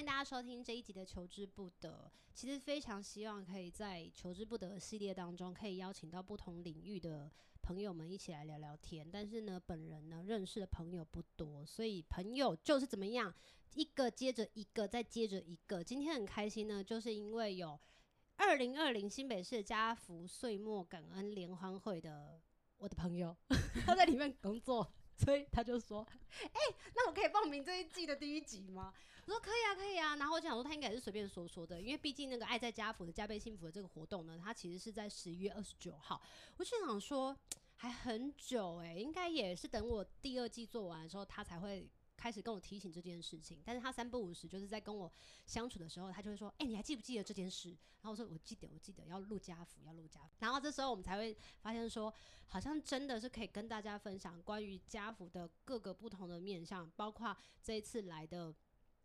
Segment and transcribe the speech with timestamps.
[0.00, 2.10] 欢迎大家收听这一集的《求之不得》。
[2.32, 7.30] 其实非常希望可以在《求之不得》系列当中，可以邀请到不同领域的。
[7.60, 13.34] 朋友们一起来聊聊天，但是呢，本人呢认识的朋友不多，所以朋友就是怎么样，
[13.74, 15.84] 一个接着一个，再接着一个。
[15.84, 17.78] 今天很开心呢，就是因为有
[18.36, 22.40] 二零二零新北市家福岁末感恩联欢会的
[22.78, 23.36] 我的朋友，
[23.84, 26.06] 他在里面工作，所以他就说
[26.42, 26.60] ：“哎、
[26.94, 28.92] 那我可以报名这一季的第一集吗？”
[29.26, 36.20] 我说：“可以啊，可以啊。”然后我就想说，他应该也是随便说说的，因为毕竟那个爱在家福的加倍幸福的这个活动呢，它其实是在十一月二十九号。
[36.56, 37.36] 我就想说。
[37.80, 41.88] 还很久哎、应该也是等我第二季做完的时候，他才会
[42.20, 43.62] 开始跟我提醒这件事情。
[43.64, 45.10] 但是他三不五时，就是在跟我
[45.46, 47.70] 相处的时候，他就会说：“哎、你还记不记得这件事？”
[48.02, 52.12] 然后我说：“我记得，我记得要录家福，要录家福。”然后这时候我们才会发现说，
[52.46, 58.54] 好像真的是可以跟大家分享关于家福的各个不同的面向，包括这一次来的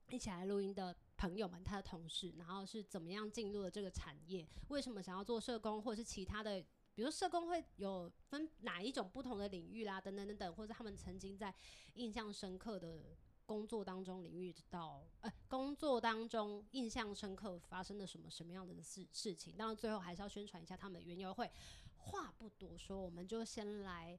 [0.10, 6.66] 一起来录音的朋友们，他的同事，然后是怎么样进入了这个产业，为什么想要做社工，或者是其他的。
[6.96, 11.54] 比如社工会有分哪一种不同的领域啦，等等等等，或者他们曾经在
[11.96, 13.16] 印象深刻的
[13.46, 19.56] 工作当中领域到，呃，工作当中印象深刻发生了什么什么样的事事情。
[19.58, 21.52] 当然最后还是要宣传一下他们的园游会。
[21.98, 24.18] 话不多说，我们就先来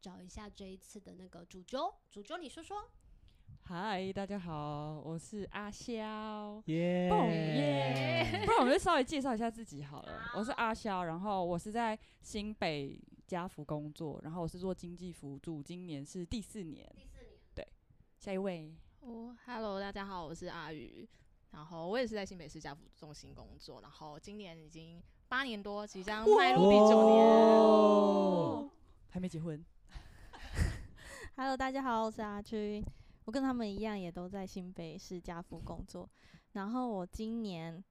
[0.00, 2.88] 找一下这一次的那个主角，主角你说说。
[3.62, 6.62] 嗨，大家好，我是阿肖。
[6.66, 8.42] 耶耶！
[8.44, 10.20] 不然我们就稍微介绍一下自己好了。
[10.36, 16.86] 我是阿肖，然后我是在新北家福工作，然后我是做经济辅助，今年是第四年。
[16.94, 17.38] 第四年。
[17.54, 17.66] 对，
[18.18, 18.74] 下一位。
[19.00, 21.08] 哦，Hello，大家好，我是阿宇，
[21.50, 27.26] 然后我也是在新北市家福中心工作，然后今年已经八年多，即将迈入第九年。
[27.26, 28.70] 哦，
[29.08, 29.64] 还没结婚。
[31.36, 32.84] Hello，大家好，我是阿军。
[33.24, 36.08] 我跟他们一样，也都在新北市家福工作。
[36.52, 37.82] 然后我今年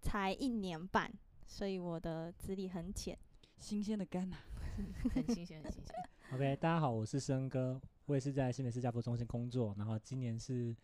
[0.00, 1.10] 才一年半，
[1.46, 3.16] 所以我的资历很浅，
[3.58, 4.38] 新鲜的肝啊，
[5.14, 5.94] 很新鲜，很新鲜。
[6.34, 9.74] OK，大家好，我是森哥，我也是在新北市家福中心工作。
[9.78, 10.76] 然后今年是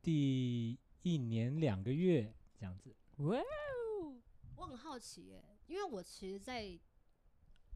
[0.00, 2.94] 第一年两个月这样子。
[3.18, 4.16] 哇哦，
[4.56, 6.78] 我很好奇耶，因为我其实，在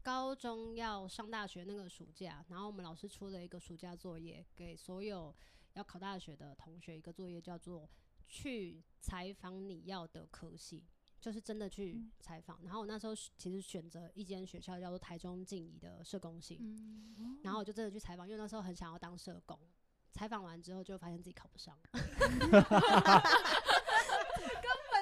[0.07, 5.35] 高中要上大学那个暑假，然后我们老师出了一个暑假作业，给所有
[5.73, 7.89] 要考大学的同学一个作业，叫做
[8.25, 10.87] 去采访你要的科系，
[11.19, 12.57] 就是真的去采访。
[12.61, 19.59] 嗯、然后我那时候其实选择一间学校叫做台中静宜的社工系，嗯、然后我就真的去采访，因为那时候很想要当社工。
[20.13, 22.61] 采访完之后就发现自己考不上， 根本就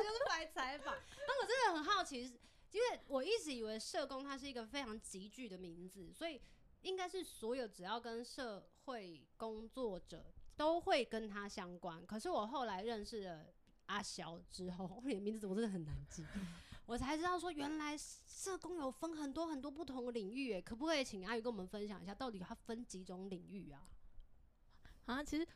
[0.09, 0.95] 是白采访。
[1.27, 2.39] 那我真的很好奇。
[2.71, 6.41] 因为我一直以为社工它是一个非常极具的名字，所以
[6.81, 12.05] 应该是所有只要跟社会工作者都会跟他相关。
[12.05, 13.45] 可是我后来认识了
[13.85, 16.23] 阿萧之后， 你的名字我真的很难记，
[16.85, 20.61] 我才知道说原来社工有分很多很多不同的领域。
[20.61, 23.87] 可不可以请阿宇跟我们分享一下，到底它分几种领域啊？
[25.05, 25.47] 啊，其实。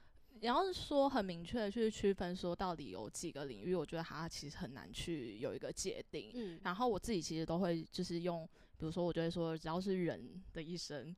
[0.42, 6.32] 你要是说很明确的去区分说到底有几个领域，我觉得它其实很难去有一个界定。
[6.34, 8.48] 嗯，然后我自己其实都会就是用，
[8.78, 11.16] 比如说我觉得说只要是人的一生。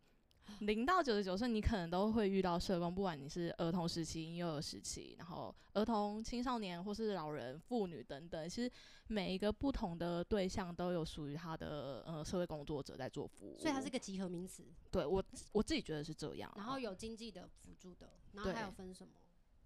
[0.59, 8.71] 零到九十九岁，你可能都会遇到社工，不管你是儿童时期、婴幼儿时期，然后儿童、青少年或是老人、妇女等等，其实
[9.07, 14.63] 每一个不同的对象都有属于他的呃社会工作者在做服务，所以它是个集合名词。
[14.91, 16.51] 对，我我自己觉得是这样。
[16.55, 19.13] 然后有经济的辅助的，然后还有分什么？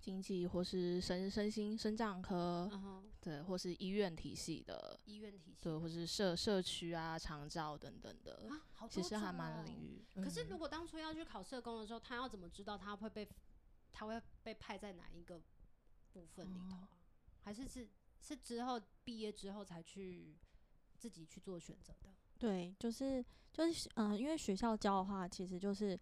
[0.05, 3.03] 经济或是身身心身障科，uh huh.
[3.19, 10.05] 对，或是医院体系的医院体系，对，或是社社区啊、长照等等的，啊哦、其实还蛮领域。
[10.21, 13.27] 可是如果当初要去考社工的时候，他要怎么知道他会被
[13.91, 15.41] 他会被派在哪一个
[16.13, 16.87] 部分里头
[17.41, 17.89] 还是是
[18.21, 20.37] 是之后毕业之后才去
[20.99, 22.13] 自己去做选择的？
[22.37, 23.23] 对，就是
[23.53, 25.97] 就是嗯、呃，因为学校教的话，其实就是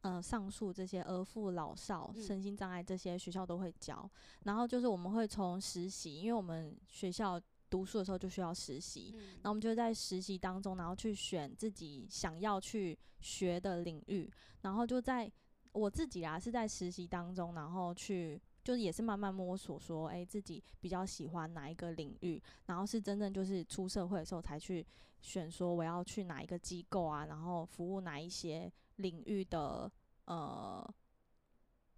[0.00, 3.98] 呃，上述这些儿妇老少、身心障碍这些学校都会教。
[4.02, 4.10] 嗯、
[4.44, 14.30] 然后就是我们会从实习，因为我们学校读书的时候就需要实习，嗯、然后我们就在实习当中，然后去选自己想要去学的领域。
[14.62, 15.30] 然后就在
[15.72, 18.40] 我自己啊，是在实习当中，然后去。
[18.64, 24.84] 就是也是慢慢摸索，说，哎、欸，自己比较喜欢哪一个领域，然后是真正就是出社会的时候才去
[25.20, 29.90] 选，说我要去哪一个机构啊，然后服务哪一些领域的
[30.24, 30.94] 呃，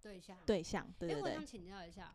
[0.01, 1.31] 对对象，对象，对对对。
[1.31, 2.13] 我想请教一下，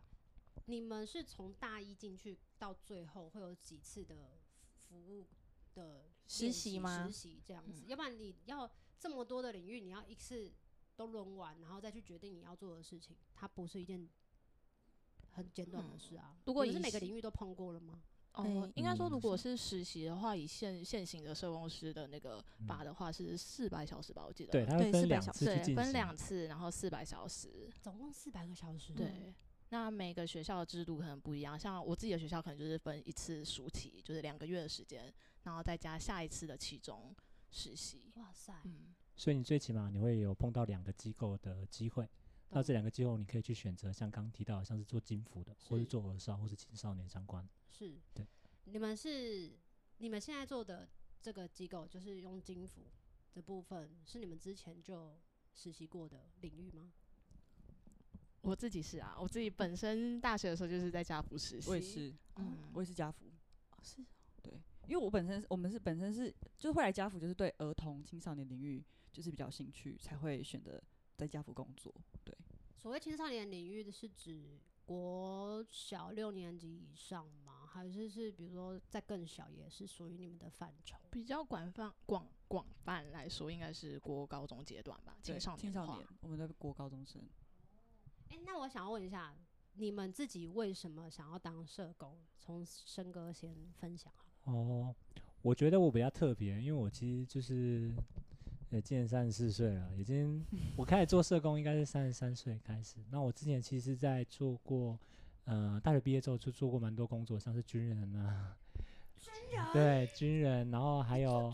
[0.65, 4.39] 你们是从大一进去到最后会有几次的
[4.87, 5.27] 服务
[5.73, 7.05] 的实习吗？
[7.05, 8.69] 实习这样子，要不然你要
[8.99, 10.53] 这么多的领域，你要一次
[10.95, 14.07] 都轮完，然后再去决定你要做的事情，它不是一件
[15.33, 16.35] 很简短的事啊。
[16.45, 18.01] 如果你是每个领域都碰过了吗？
[18.33, 24.25] 哦，欸、应该说，如果是实习的话，以现现行的社工师的那个法的话，是四百小时吧？
[24.25, 24.51] 我记得。
[24.51, 28.91] 对，它分两次，对，分两次，然后四百小时，总共四百个小时。
[28.93, 29.31] 对，
[29.69, 35.13] 那每个学校的制度可能不一样，像我自己的学校可能就是分一次暑期，就是两个月的时间，
[35.43, 37.15] 然后再加下一次的期中
[37.51, 38.11] 实习。
[38.15, 42.09] 哇塞，嗯，所以你最起码你会有碰到两个机构的机会，
[42.53, 47.47] 那这两个机构你可以去选择，像刚提到的，像是做金服的，或是做儿少或是青少年相关。
[47.69, 48.25] 是，对。
[48.65, 49.51] 你们是
[49.97, 50.87] 你们现在做的
[51.21, 52.83] 这个机构，就是用金服
[53.33, 55.19] 的部分，是你们之前就
[55.53, 56.91] 实习过的领域吗？
[58.41, 61.69] 我自己是啊，我自己本身大学的时候就是在家服实习。
[61.69, 63.31] 我也是，嗯，我也是家服。
[63.81, 64.03] 是，
[64.41, 64.53] 对，
[64.87, 70.81] 因为我本身我们是本身是就是会来家福，就是对儿童青少年领域就是比较兴趣，才会选择
[71.15, 71.93] 在家福工作。
[72.23, 72.35] 对，
[72.83, 77.65] 所谓青少年领域的是指国小六年级以上吗？
[77.65, 80.97] 还是是，比如说在更小，也是属于你们的范畴。
[81.09, 85.15] 比较广泛、广广泛来说，应该是国高中阶段吧。
[85.21, 87.21] 青少年，青少年，我们的国高中生。
[88.27, 89.33] 哎、欸，那我想要问一下，
[89.75, 92.19] 你们自己为什么想要当社工？
[92.37, 94.11] 从生哥先分享。
[94.43, 94.93] 哦，
[95.41, 97.95] 我觉得我比较特别，因为我其实就是
[98.73, 100.43] 呃，今年三十四岁了，已经
[100.75, 102.95] 我开始做社工应该是三十三岁开始。
[103.11, 104.99] 那我之前其实在做过。
[105.45, 108.55] 呃，大学毕业之后就做过蛮多工作，像是军人啊，
[109.19, 111.53] 军人对军人，然后还有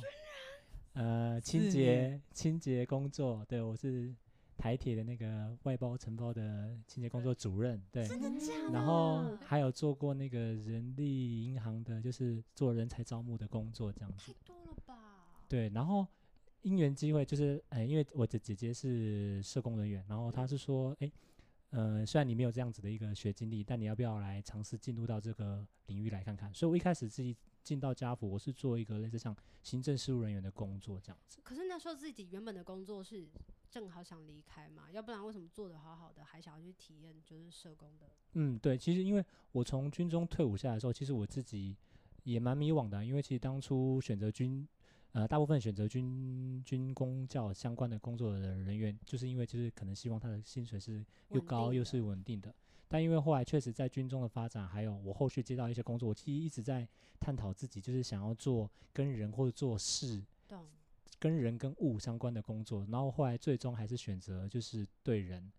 [0.94, 4.13] 呃清洁清洁工作，对我是
[4.60, 8.71] 台铁的那个外包承包的清洁工作主任，对，真的假的？
[8.71, 14.27] 然后还有做过那个人力银行的，就是做人才招募的工作，这样子。
[14.27, 14.95] 太多了吧？
[15.48, 16.06] 对，然后
[16.61, 21.11] 因缘机会就是，哎，因为我的姐姐是社工人员，然后她是说，哎。
[21.71, 26.51] 呃，虽然你没有这样子的一个学经历，但你要不要来尝试进入到这个领域来看看？
[26.51, 31.39] 所以我一开始自己进到家福，我是做一个类似像行政事务人员的工作这样子。
[31.44, 33.29] 可是那时候自己原本的工作是
[33.69, 38.07] 正好想离开嘛，要不然为什么做得好好的还想要去体验就是社工的？
[38.33, 41.77] 嗯，对，其实因为我从军中退伍下来的时候，其实我自己
[42.23, 44.67] 也蛮迷惘的，因为其实当初选择军。
[45.11, 52.53] 呃，大部分选择军军工教相关的工作的人员，就是因为就是可能希望他的薪水是又高又是稳定的。
[52.88, 56.88] 但因为后来确实在军中的发展，还有我后续接到一些工作，我其实一直在
[57.19, 60.23] 探讨自己就是想要做跟人或者做事，
[61.17, 62.85] 跟人跟物相关的工作。
[62.91, 65.51] 然后后来最终还是选择就是对人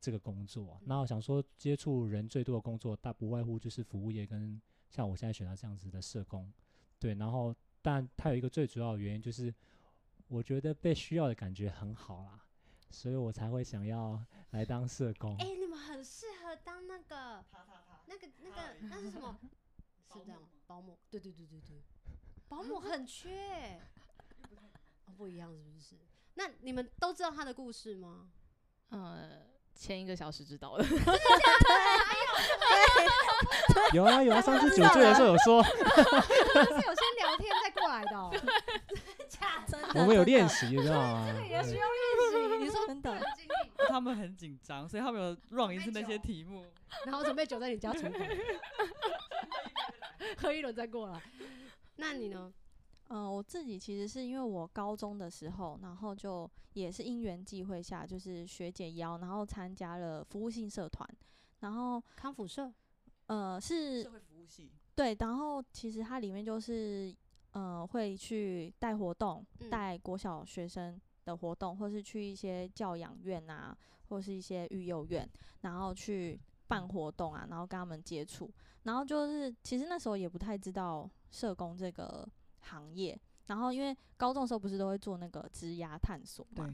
[0.00, 0.80] 这个工作。
[0.84, 4.60] 那我想说，接触人最多的工作，大不外乎就是服务业跟
[4.90, 6.52] 像我现在选择这样子的社工。
[6.98, 7.54] 对，然后。
[7.86, 9.54] 但它有一个最主要的原因，就是
[10.26, 12.40] 我觉得被需要的感觉很好啦，
[12.90, 15.36] 所以我才会想要来当社工。
[15.38, 17.44] 哎、欸，你们很适合当那个，
[18.06, 18.56] 那个那个
[18.90, 19.38] 那是什么？
[20.12, 20.98] 是这样，保姆？
[21.08, 21.80] 对对对对对，
[22.48, 23.80] 保姆 很缺。
[25.04, 25.94] 哦，不一样是不是？
[26.34, 28.32] 那你们都知道他的故事吗？
[28.88, 29.54] 呃。
[29.78, 30.84] 前一个小时知道了，
[33.92, 36.94] 有啊有啊， 上次酒醉的时候有说，是有
[40.00, 41.26] 我们有练习，你知道吗？
[41.32, 42.56] 这个也需要练习。
[42.64, 43.20] 你说真的，
[43.88, 46.64] 他们很紧张，所以他们有 run 一次那些题目，
[47.04, 48.12] 然后准备酒在你家厨房，
[50.38, 51.22] 喝一轮再过来。
[51.96, 52.52] 那你呢？
[53.08, 61.08] 嗯、呃，我自己其实是因为我高中的时候，然后就也是因缘际会下，就是学姐邀，然后参加了服务性社团，
[61.60, 62.72] 然后康复社，
[63.26, 67.14] 呃，是社会服务系，对，然后其实它里面就是
[67.56, 73.76] 呃会去带活动，带国小学生的活动，或是去一些教养院啊，
[74.08, 75.28] 或是一些育幼院，
[75.62, 82.28] 然后去办活动啊，然后跟他们接触，然后就是其实那时候也不太知道社工这个。
[82.68, 86.66] 行业，然后因为高中的时候不是都会做那个职涯探索嘛，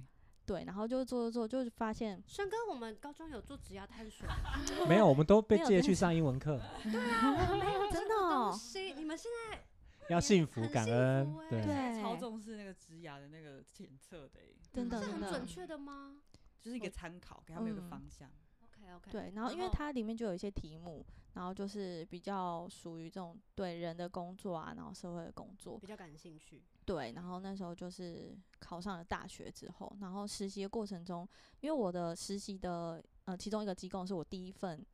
[0.47, 4.27] 对，对，然后就做做做，就发现，轩哥，我们高中有做职涯探索？
[4.89, 6.59] 没有，我们都被借去 上英文课。
[6.85, 8.59] 对啊，我没有真的哦。
[8.97, 9.63] 你们现在
[10.09, 14.41] 要幸福感恩，对，超重视那个植牙的那个检测的，
[14.73, 16.17] 真的，是很准确的吗？
[16.61, 18.31] 就是一个参考，给他们一个方向。
[18.63, 19.11] OK OK。
[19.11, 21.05] 对，然后因为它里面就有一些题目。
[21.35, 26.63] 然后就是比较属于这种对人的工作啊，然后社会的工作比较感兴趣。
[26.85, 31.27] 对，然后那时候就是考上了大学之后，然后实习的过程中，
[31.61, 34.85] 因为我的实习的呃其中一个机构是我第一份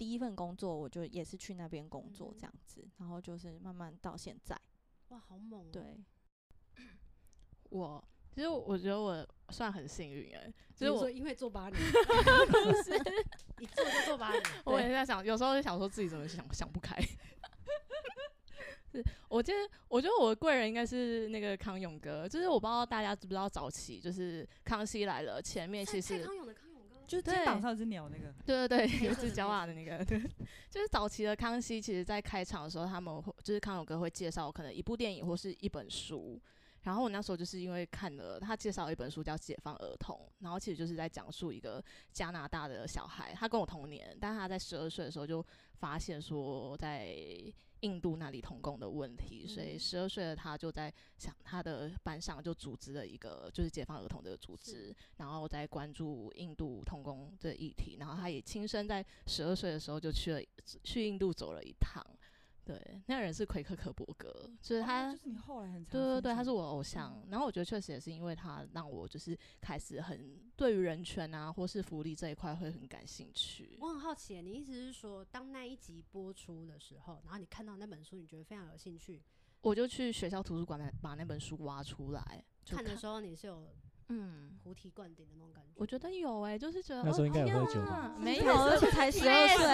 [0.00, 4.58] 第一份工作，我就也是去那边工作这样子，然后就是慢慢到现在。
[5.08, 5.70] 哇，好猛、喔！
[5.70, 6.02] 对，
[7.68, 8.02] 我
[8.34, 11.76] 其实我觉得我算很幸运哎、欸，就是我因为做八年，
[12.50, 12.96] 不是
[13.58, 14.42] 一做就做八年。
[14.64, 16.96] 我也在想，有时候就想说自己怎么想想不开。
[18.90, 26.69] 是，我觉得，我觉得我的贵人应该是那个康永哥，就是我不知道大家知不知道，早期就是《康熙来了》前面其实康永的康永哥，
[27.10, 30.20] 就是肩膀上有只鸟那个，对对对， 有只角马的那个， 对，
[30.70, 36.40] 就是早期的康熙，其实在开场的时候，他们会就是康永哥会介绍可能一部电影或是一本书，
[36.82, 47.12] 然后我那时候就是因为看了他介绍一本书叫《解放儿童》，然后其实就是在讲述一个加拿大的小孩，他跟我同年，但他在十二岁的时候就发现说在。
[47.80, 60.42] 印度那里童工的问题，所以十二岁的他就在想他的班上就组织了一个就是解放儿童的组织，然后在关注印度童工的议题，然后他也亲身在十二岁的时候就去了
[60.82, 62.04] 去印度走了一趟。
[62.64, 67.12] 对，那个人是奎克可伯格，就是他，哦、就是你后来很对对对，他是我偶像。
[67.24, 73.76] 嗯、然后我觉得确实也是因为他让我就是开始很对于人权啊或是福利这一块会很感兴趣。
[73.80, 79.22] 我很好奇，你意思是说，当那一集播出的时候，然后你看到那本书，你觉得非常有兴趣，
[79.62, 83.68] 我就去学校图书馆把那本书挖出来看，看的时候，你是有。
[84.12, 88.10] 嗯，菩提灌顶的那种感觉，我觉得有哎、欸，就是觉得那时候应该有喝酒吧？
[88.18, 89.66] 没有，而且才十二 岁，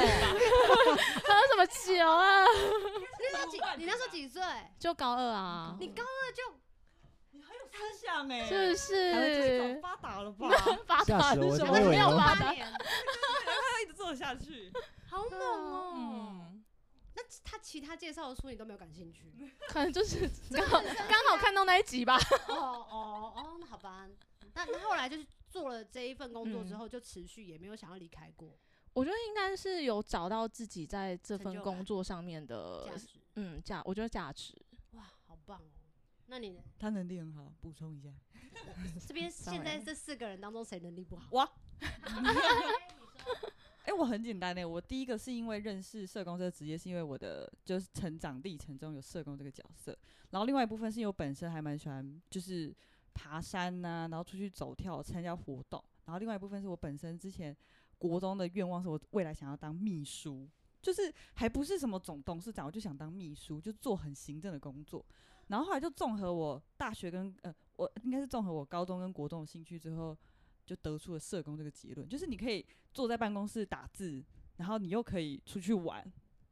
[1.25, 2.45] 喝什么酒啊？
[2.45, 3.59] 你那时候几？
[3.78, 4.43] 你那时候几岁？
[4.78, 5.76] 就高二啊。
[5.81, 6.55] 你高二就，
[7.33, 9.81] 你很有思想哎、欸，是不是？
[9.81, 10.49] 发达了吧？
[10.87, 11.73] 发达是什么？
[11.88, 14.71] 没有发达， 他要一直做下去，
[15.09, 15.95] 好猛哦、喔。
[15.97, 16.36] 嗯
[17.17, 19.33] 那他其他介绍的书你都没有感兴趣？
[19.69, 22.17] 可能就是刚好刚好看到那一集吧。
[22.49, 24.07] 哦哦哦，那好吧。
[24.55, 28.57] 那那后来就是做了这一份工作之后，就持续也没有想要离开过。
[28.93, 33.09] 我觉得应该是有找到自己在这份工作上面的价值。
[33.35, 34.55] 嗯，价我觉得价值。
[34.93, 35.71] 哇，好棒哦！
[36.27, 36.63] 那你呢？
[36.79, 38.11] 他能力很好，补充一下。
[39.07, 41.29] 这边现在这四个人当中谁能力不好？
[41.33, 41.51] 哇。
[43.97, 49.97] 我很简单的，我第一个是因为认识社工这个职业，是因为我的就是成长历程中有社工这个角色。
[50.31, 52.75] 然后另外一部分是因为我本身还蛮喜欢就是
[53.15, 55.83] 爬山呐、然后出去走跳参加活动。
[56.05, 57.57] 然后另外一部分是我本身之前
[57.97, 60.47] 国中的愿望是我未来想要当秘书，
[60.83, 65.05] 就是还不是什么总董事长，我就想当秘书，就做很行政的工作。
[65.49, 70.17] 然后后来就综合我大学跟呃，我应该是综合我高中跟国中的兴趣之后。
[70.67, 74.23] 就得出了社工这个结论，就是你可以坐在办公室打字，
[74.57, 76.05] 然后你又可以出去玩，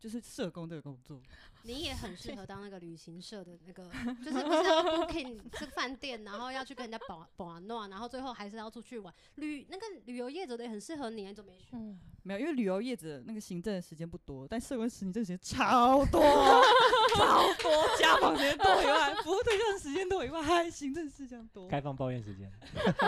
[0.04, 1.18] 就是社工这个工作。
[1.62, 3.90] 你也很适合当那个旅行社的那个，
[4.22, 9.12] 就是不是要 booking 这饭店，然后要去跟人家保保暖，然后最后还是要出去玩。
[9.36, 11.68] 旅那个旅游业者的也很适合你，你怎么没选？
[11.72, 16.20] 嗯，没有，因为旅游业者那个行政的时间不多，但社工时你这个时间超多，
[17.16, 22.52] 超多，家访时间多以外，服务对象时间多以外，还行政事项多，开放抱怨时间。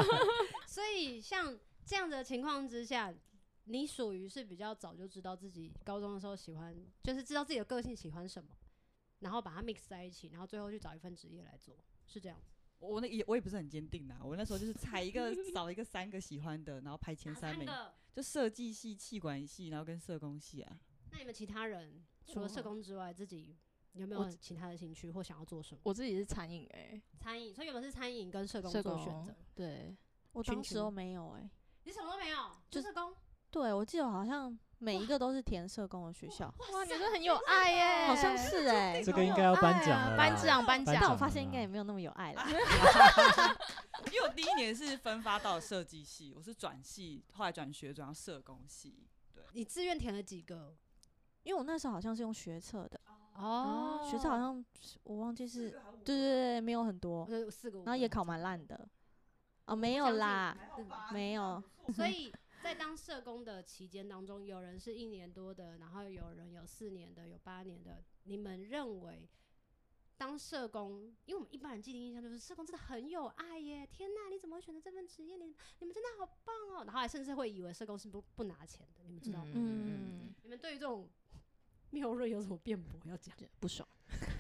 [0.67, 3.13] 所以像这样的情况之下，
[3.69, 8.51] 你属于是比较早就知道自己高中的时候喜欢，就是知道自己的个性喜欢什么，
[9.19, 12.53] 然后把它 mix 在一起，然后最后去找一份职业来做，是这样子。
[12.79, 17.69] 我那也我也不是很坚定呐，我那时候就是踩一个找一个三个喜欢的，然后排前三名，
[18.13, 20.79] 就设计系、气管系，然后跟社工系啊。
[21.11, 23.57] 那你们其他人除了社工之外，自己
[23.95, 25.81] 有没有其他的兴趣或想要做什么？
[25.85, 29.97] 我自己是餐饮哎，餐饮，所以原本是餐饮跟社工做选择，对。
[30.33, 31.51] 我当时都没有哎、欸，
[31.85, 32.37] 你什么都没有，
[32.71, 33.15] 就社工。
[33.57, 36.45] 对，我记得好像每一个都是填社工的学校。
[36.47, 40.15] 哇，你这很有爱耶、欸，好像是哎、欸，这个应该要颁奖了。
[40.15, 42.43] 颁奖颁奖，但我发现应该也没有那么有爱了。
[44.13, 49.07] 因为我第一年是分发到设计系，我是转系，后来转学转到社工系。
[49.35, 50.77] 对，你志愿填了几个？
[51.43, 53.01] 因为我那时候好像是用学测的
[53.37, 54.63] 哦、嗯，学测好像
[55.05, 55.71] 我忘记是，
[56.05, 58.87] 对对对，没有很多，四个，然后也考蛮烂的。
[59.65, 60.55] 哦，没有啦，
[61.11, 61.63] 没有。
[61.95, 62.33] 所以
[62.67, 68.03] 在当社工的期间当中，有人是一年多的，然后有人有四年的，有八年的。
[68.25, 69.31] 你们认为
[70.17, 73.87] 当社工，因为我们一般人既定印象就是社工真的很有爱耶！
[73.87, 75.37] 天哪，你怎么会选择这份职业？
[75.37, 76.83] 你你们真的好棒哦！
[76.85, 79.53] 然后还甚至会以为社工是不不拿钱的，你们知道吗？
[79.55, 80.35] 嗯。
[80.43, 81.09] 你们对于这种
[81.91, 83.33] 谬论有什么辩驳要讲？
[83.61, 83.89] 不爽。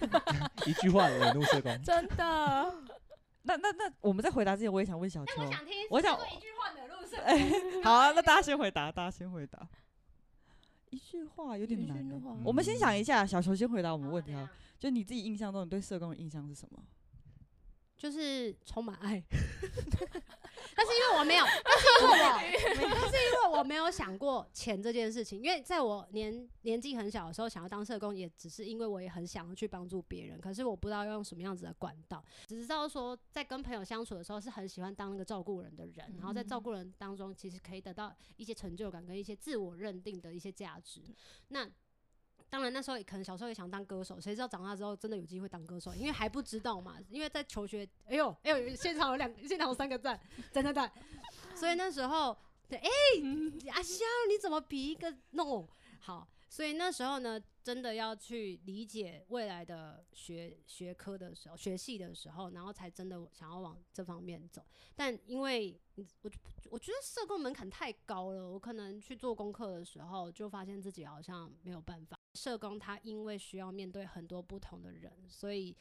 [0.66, 1.80] 一句话惹怒社工。
[1.80, 2.16] 真的。
[3.42, 5.40] 那 那那，我们在回答之前，我也想问小邱。
[5.40, 6.85] 我想听，我想一句话惹怒社工。
[6.85, 6.85] 哎、欸，
[7.82, 9.68] 好啊，那大家先回答，大家先回答。
[10.90, 12.20] 一句话有点难、欸。
[12.44, 14.50] 我们先想一下，小球先回答我们问题啊。
[14.78, 16.82] 就你自己印象中，你对社工的印象是什么？
[17.96, 19.22] 就是充满爱。
[20.74, 25.42] 但是因为我没有， 但是因为我，但是因为我没有想过钱这件事情。
[25.42, 30.40] 因为在我年年纪很小的时候，想要当社工，也只是因为我也很想要去帮助别人。
[30.40, 36.14] 可是我不知道要用什么样子的管道，只知道说在跟朋友相处的时候，是很喜欢当那个照顾人的人。
[36.18, 41.00] 然后在照顾人当中，其实可以得到一些成就感跟一些自我认定的一些价值。
[41.48, 41.68] 那。
[42.48, 45.94] 当然，那时候可能小时候也想当歌手，谁知道长大之后真的有机会当歌手？
[45.94, 46.96] 因为还不知道嘛。
[47.10, 50.18] 因为在求学，哎呦哎呦，现场有两，现场有三个赞，
[50.52, 50.90] 赞赞赞。
[51.54, 52.36] 所以那时候，
[52.68, 52.88] 对，哎、
[53.72, 55.66] 阿香，你怎么比一个 no？
[56.00, 64.64] 好，所以那时候呢，真的要去理解未来的学学科的时候，学系的时候，然后才真的想要往这方面走。
[64.94, 65.78] 但因为
[66.22, 66.30] 我
[66.70, 72.16] 我觉得社工门槛太高了，我可能去做功课的时候，就发现自己好像没有办法。
[72.36, 75.74] 社工他因为需要面对很多不同的人，所以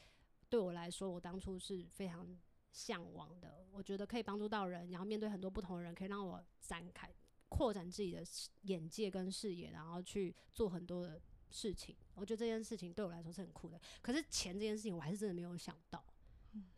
[0.48, 2.26] 对我来说，我当初是非常
[2.72, 3.66] 向往的。
[3.70, 7.14] 我觉得可以帮助到人，然后面对很多不同的人，可以让我展开、
[7.48, 8.24] 扩展自己的
[8.62, 11.20] 眼界跟视野，然后去做很多的
[11.50, 11.94] 事情。
[12.14, 13.78] 我觉得这件事情对我来说是很酷的。
[14.00, 16.02] 可是钱这件事情，我还是真的没有想到。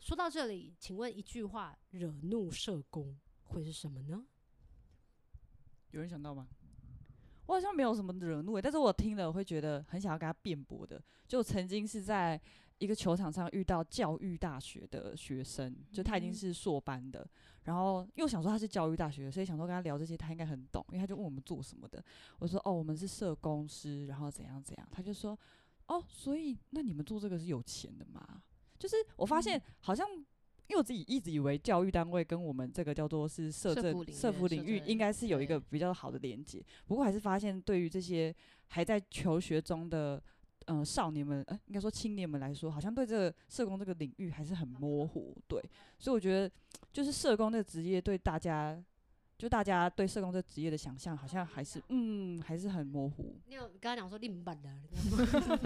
[0.00, 4.26] 说到这里，请问一句话惹怒社工会是什么呢？
[5.92, 6.48] 有人想到吗？
[7.48, 11.02] 我好像没有什么惹怒，但是我听了我会觉得很想要跟他辩驳的。
[11.26, 12.38] 就曾经是在
[12.76, 17.26] 一个球场上遇到教育大学的学生，就他已经是硕班的，
[17.64, 22.04] 然后又想说他是教育大学，所以想说跟他聊这些，他应该很懂，因为他就问我们做什么的。
[22.38, 24.86] 我说哦，我们是社工师，然后怎样怎样。
[24.92, 25.36] 他就说
[25.86, 28.42] 哦，所以那你们做这个是有钱的吗？
[28.78, 30.06] 就是我发现好像。
[30.68, 38.34] 因为我自己一直以为教育单位跟我们这个叫做是社政社福领域应该是有一个比较好的连接，不过还是发现对于这些
[38.66, 40.22] 还在求学中的
[40.66, 45.34] 嗯、呃、少年们，呃应该说青年们来说，好像对这个社工这个领域还是很模糊。
[45.48, 45.58] 对，
[45.98, 46.54] 所以我觉得
[46.92, 48.78] 就是社工这个职业对大家，
[49.38, 53.34] 就大家对社工这个职业的想象，好像还是嗯还是很模糊。
[53.46, 54.68] 你有跟他讲说另办的？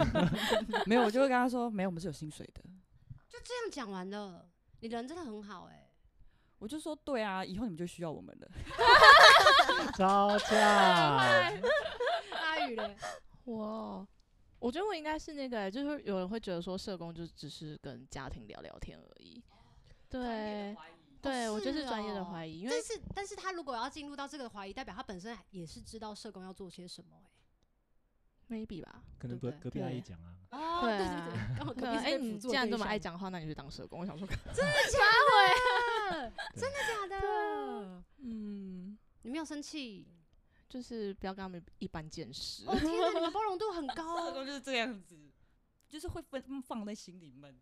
[0.87, 2.63] 没有，我就会跟他说没有，我们是有薪水的。
[3.27, 4.47] 就这样讲完了。
[4.83, 5.89] 你人真的很好哎、欸，
[6.59, 8.47] 我就说对啊，以后你们就需要我们了。
[9.95, 10.57] 吵架。
[12.33, 12.97] 阿宇嘞，
[13.45, 14.05] 我
[14.59, 19.41] 我觉得我应该是那个、欸，就是有人会觉得说社工就只是跟家庭聊聊天而已。
[20.09, 20.75] 对，
[21.21, 30.35] 对我就是专业的怀疑，因为但是但是他如果要进入到这个怀疑，代表他本身也是知道社工要做些什么哎、欸、，maybe 吧，可能隔隔壁阿姨讲啊。
[30.53, 33.99] 哦，对对对，对， 哎、欸，你既然这么爱讲话，那你去当社工。
[33.99, 34.99] 我想说， 真的假
[36.11, 36.31] 的？
[36.55, 38.03] 真的假的？
[38.17, 40.07] 嗯，你没有生气，
[40.69, 42.63] 就是不要跟他们一般见识。
[42.67, 45.17] 哦天哪，你们包容度很高，社工就是这样子，
[45.89, 47.59] 就是会分放在心里闷。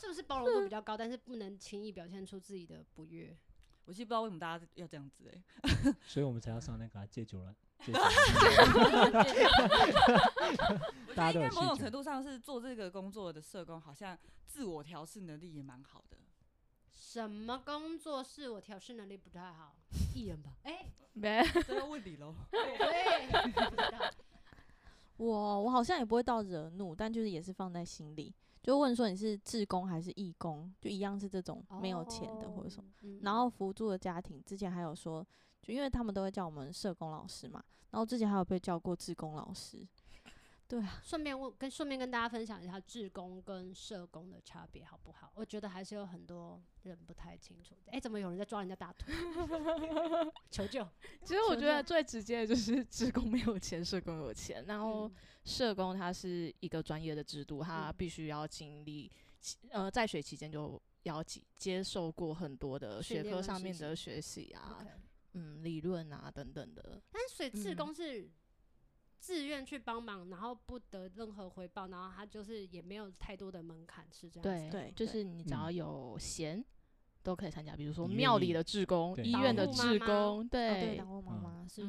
[0.00, 3.36] 是不是包容度比较高，但是不能轻易表现出自己的不悦？
[3.84, 7.54] 我其实不知道为什么大家要这样子哎、欸，所以我们才要上那个戒酒了。
[11.14, 14.16] 大家应该某种程度上是做这个工作的社工，好像
[14.46, 16.16] 自我调试能力也蛮好的。
[16.90, 19.74] 什么工作是我调试能力不太好？
[20.14, 20.50] 艺人吧？
[20.62, 22.34] 哎、欸，没，这要问你喽。
[25.16, 32.88] 我我好像也不会到惹怒，但就是也是放在心里，就问说你是志工还是义工，就一样是这种没有钱的或者什么。
[33.02, 35.26] 哦、然后辅助的家庭之前还有说。
[35.62, 39.86] 就因为他们都会叫我们社工老师嘛，然后之前还有被叫过志工老师。
[40.68, 45.30] 对啊，顺便问跟顺便跟大家分享一下志工跟社工的差别好不好？
[45.34, 47.76] 我觉得还是有很多人不太清楚。
[47.88, 49.14] 哎、欸，怎么有人在抓人家大腿？
[50.50, 50.82] 求救！
[51.24, 54.64] 其实我觉得最直接的就是志工没有钱，社工有钱。
[54.64, 55.12] 然后
[55.44, 59.12] 社工它是一个专业的制度，他必须要经历
[59.72, 61.22] 呃在学期间就要
[61.54, 64.82] 接受过很多的学科上面的学习啊。
[65.34, 68.30] 嗯，理论啊等等的，但是所以志工是
[69.18, 74.70] 自愿去帮忙，嗯，然后不得任何回报，然后他就是也没有太多的门槛，是这样子。
[74.70, 76.64] 对对，就是你只要有闲，嗯，
[77.22, 81.82] 都可以参加，比如说庙里的志工、医院的志工，对，当护妈妈是。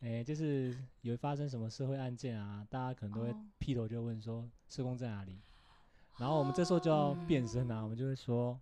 [0.00, 5.40] 哎、欸，就是有发生什么社会案件啊，大家可能都会劈头就问说社工在哪里，
[6.18, 8.60] 然后我们这时候就要变身啊，我们就会说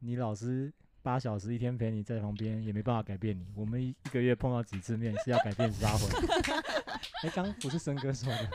[0.00, 0.72] 你老师。
[1.06, 3.46] 八小时一天陪你在旁边也没办法改变你。
[3.54, 6.60] 我们一一个月碰到几次面是要改变八回来。
[7.22, 8.50] 哎，刚不是森哥说的，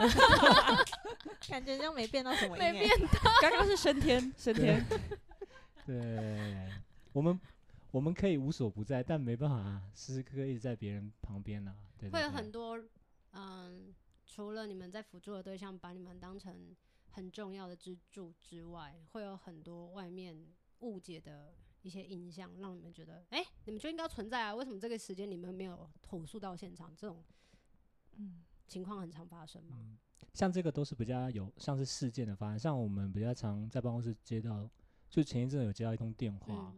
[1.47, 3.07] 感觉像没变到什么，没变到。
[3.41, 4.85] 刚刚是升天，升天。
[5.85, 6.67] 对，
[7.13, 7.39] 我们
[7.89, 11.73] 我们可以无所不在，但没办法时时刻刻一直在别人旁边啊。
[11.97, 12.77] 对，会有很多
[13.31, 16.75] 嗯，除了你们在辅助的对象把你们当成
[17.11, 20.35] 很重要的支柱之外，会有很多外面
[20.79, 21.53] 误解的。
[21.81, 24.53] 一些印象，让你们觉得，哎、欸，你们就应该存在啊？
[24.53, 26.93] 为什么这个时间你们没有投诉到现场？
[26.95, 27.23] 这种，
[28.17, 29.77] 嗯，情况很常发生吗？
[29.79, 29.97] 嗯，
[30.33, 34.69] 像这个都是比较有像是事件的发生，像我们比较常在办公室接到，
[35.09, 36.73] 就前一阵有接到一通电话，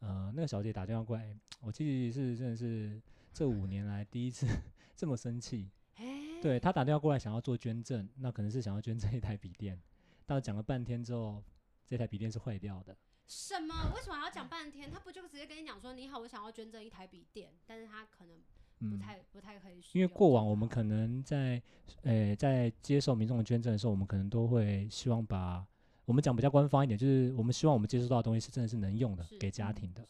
[0.00, 3.00] 嗯、呃，那个小姐打电话过来， 我其实是真的是
[3.32, 4.46] 这五年来第一次
[4.96, 9.80] 这么生气，欸、对她打电话过来想要做捐赠，那可能是想要捐赠一台笔电，
[10.24, 11.42] 但是讲了半天之后，
[11.86, 12.96] 这台笔电是坏掉的。
[13.28, 13.92] 什么？
[13.94, 14.90] 为什么还要讲半天？
[14.90, 19.80] 他不就直接跟你讲说：“你好，我想要捐赠一台笔电。”但是他可能不太、嗯、不太可以。
[19.92, 21.62] 因为过往我们可能在
[22.02, 25.62] 呃、欸、在接受民众的捐赠的时候，我们可能都会希望把
[26.06, 30.02] 我们讲比较官方一点，就是我们希望我们接收到的东西是真的是能用的，给家庭的。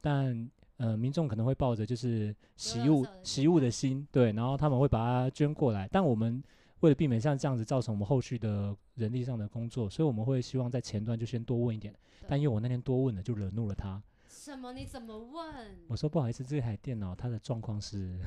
[0.00, 5.88] 但呃，民众可能会抱着就是惜物惜物的心，对，然后他们会把它捐过来。
[5.90, 6.42] 但我们
[6.82, 11.94] 为了避免像这样子造成我们后续的人力上的工作，所以我们会希望在前端就先多问一点。
[12.28, 14.02] 但因为我那天多问了，就惹怒了他。
[14.28, 14.72] 什么？
[14.72, 15.76] 你怎么问？
[15.86, 18.18] 我说不好意思，这台电脑它的状况是。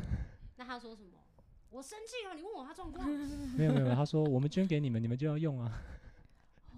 [0.56, 1.10] 那他说什么？
[1.70, 3.06] 我生气了，你问我他状况。
[3.58, 5.82] 没有没有，他说我们捐给你们，你们就要用啊。
[6.72, 6.78] 哦，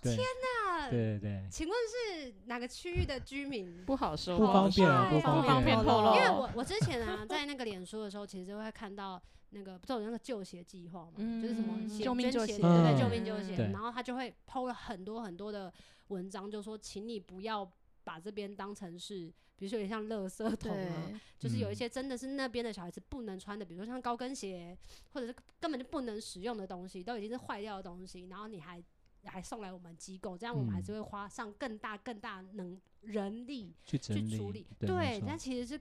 [0.00, 0.88] 天哪！
[0.88, 1.46] 对对对。
[1.50, 3.84] 请问是哪个区域的居民？
[3.84, 6.14] 不好说，不方便啊，不方便透露。
[6.14, 9.20] 因为我我之前啊，在那个脸书的时候，其实就会看到
[9.50, 13.56] 那个不是有那个旧鞋计划嘛，嗯、就是什么救命救鞋，对对，救命救鞋。
[13.72, 15.72] 然后他就会 PO 了很多很多的。
[16.08, 17.70] 文章就说，请你不要
[18.02, 24.76] 把这边当成是，比如说有点像垃圾桶啊，就是有一些真的是那边的小孩子不能穿的，比如说像高跟鞋，
[25.10, 28.82] 或者是根本就不能使用的东西，都已经是坏掉的东西，然后你还
[29.22, 34.66] 还送来我们机构，这样我们还是会花上更大更大能人力去处理。
[34.80, 35.80] 对，对但其实是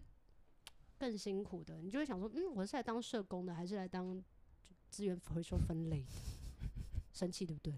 [0.99, 4.21] 更辛苦的，你就会想说，嗯，我是来当社工的，还是来当
[4.89, 6.05] 资源回收分类？
[7.13, 7.73] 生气对不对？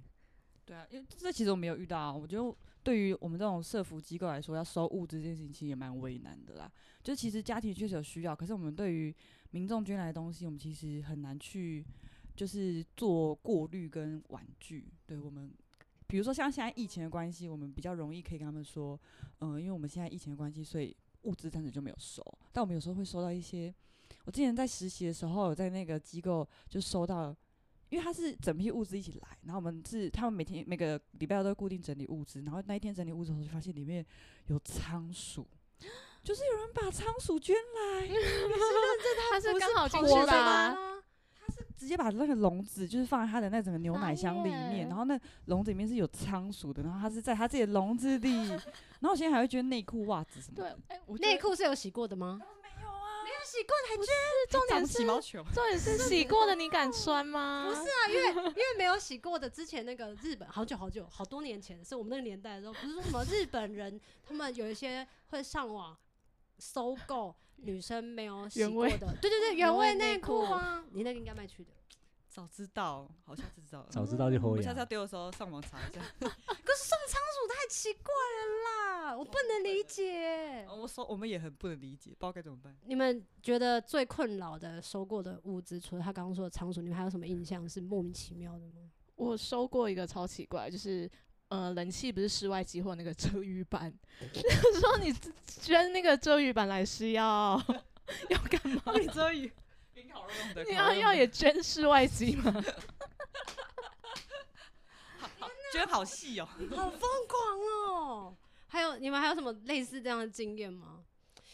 [0.66, 2.14] 对啊，因为这其实我没有遇到啊。
[2.14, 6.72] 我觉得对于我们这种社福机构来说，要收物资这件事情其实也蛮为难的啦。
[7.04, 9.14] 就其实家庭确实有需要，可是我们对于
[9.52, 11.86] 民众捐来的东西，我们其实很难去
[12.36, 14.86] 就是做过滤跟婉拒。
[15.06, 15.52] 对我们，
[16.08, 19.00] 比如说像现在疫情的关系，我们比较容易可以跟他们说，
[19.40, 22.24] 嗯、因为我们现在疫情的关系，所以物资暂时就没有收。
[22.52, 23.74] 但我们有时候会收到一些，
[24.26, 27.36] 我之前在实习的时候，在那个机构就收到。
[27.90, 34.06] 因为他是整批物资一起来，然后我们是他们每天每个礼拜都会固定整理物资，然后那一天整理物资的时候就发现里面
[34.48, 35.46] 有仓鼠，
[36.24, 40.91] 就是有人把仓鼠捐来， 你是认真他是刚好进去吧？
[41.82, 48.30] 直接把那个笼子就是放在他的那整个牛奶箱里面，然后那笼子里面是有仓鼠的，然后他是在他自己的笼子里，
[49.02, 50.78] 然后我现在还会捐内裤、袜子什么的。
[50.88, 52.40] 对，内裤是有洗过的吗？
[52.62, 54.06] 没有啊，没有洗过还捐？
[54.52, 55.04] 重点是
[55.52, 57.66] 重点是洗过的，你敢穿吗？
[57.68, 59.50] 不是啊，因为因为没有洗过的。
[59.50, 65.98] 之前那个日本好久好久好多年前，是我们那个年代的时候，不是说什么日本人他们有一些会上网
[66.60, 71.72] 搜购女生没有洗过的，对对对，原味内裤啊，你那个应该卖去的。
[72.30, 73.88] 早知道，好像知道了。
[73.90, 74.48] 早知道就好。
[74.48, 76.00] 我下次要丢的时候上网查一下。
[76.18, 76.30] 可是
[76.86, 80.66] 送仓鼠太奇怪了啦，我不能理解。
[80.70, 82.74] 我说我们也很不能理解，不知道该怎么办。
[82.86, 88.90] 你们觉得最困扰的收过的物资，除了他刚刚说的仓鼠，你们还有什么印象是莫名其妙的吗？
[89.18, 91.12] 我收过一个超奇怪，就是
[91.52, 93.94] 呃，冷气不是室外机或那个遮雨板，
[94.80, 95.14] 说你
[95.62, 97.62] 捐那个遮雨板来是要
[98.30, 98.94] 要干嘛？
[99.00, 99.52] 你遮雨。
[100.68, 102.52] 你要要也捐室外机吗？
[105.20, 107.60] 好好捐好细哦，好疯狂
[107.90, 108.36] 哦！
[108.68, 111.04] 还有你们还有什么类似这样的经验吗？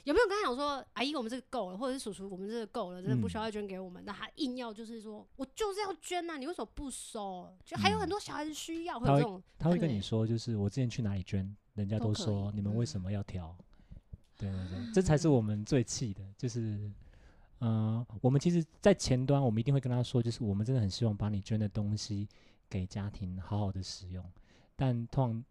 [0.07, 4.01] 有没有跟他讲说，阿姨我们这个够了，或者是叔叔我们这个够了，真的不需要再捐给我们？
[4.05, 7.53] 那、嗯、他硬要就是说我就是要捐呐、啊，你为什么不收？
[7.65, 13.53] 就还有很多小孩子需要，会有这种他会跟你说，就是我之前去哪里捐，人家都说都你们为什么要挑？
[14.37, 16.89] 对对对，这才是我们最气的，就是。
[17.59, 22.29] 嗯、呃，我们其实，在前端，我们一定会跟他说，就是我们真的很希望把你捐的东西
[22.69, 24.23] 给家庭好好的使用。
[24.75, 25.45] 但通常，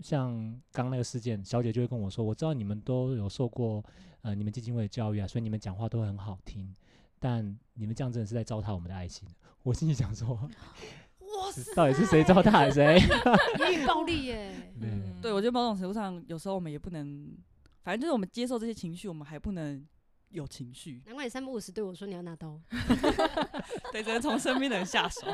[0.00, 0.32] 像
[0.72, 3.84] 刚刚那个事件，小姐就会跟我说，我知道你们都有受过
[4.22, 6.74] 呃你们基金会的教育啊，所以你们讲话都很好听。
[7.18, 9.28] 但你们这样真的是在糟蹋我们的爱心。
[9.62, 12.98] 我心里想说，哇塞，到底是谁糟蹋谁？
[13.60, 14.52] 言语暴力耶。
[14.80, 14.90] 对，
[15.22, 17.34] 对我觉得某种程度上，有时候我们也不能，
[17.82, 19.84] 反正就是我们接受这些情绪，我们还不能。
[20.30, 22.60] 有情绪，难怪你三不五时对我说你要拿刀，
[23.92, 25.28] 对，只能从身边的人下手，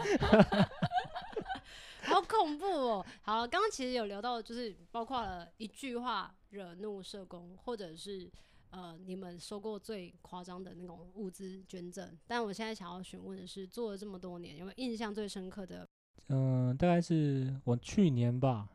[2.10, 3.06] 好恐怖哦！
[3.22, 8.28] 好，刚刚其实有聊到，就是包括了一句话惹怒社工，或者是
[8.70, 12.18] 呃你们收过最夸张的那种物资捐赠。
[12.26, 15.86] 但我现在想要询问的是，做了这么多年，有没有印象最深刻的？
[16.26, 18.68] 嗯、呃，大概是我去年吧。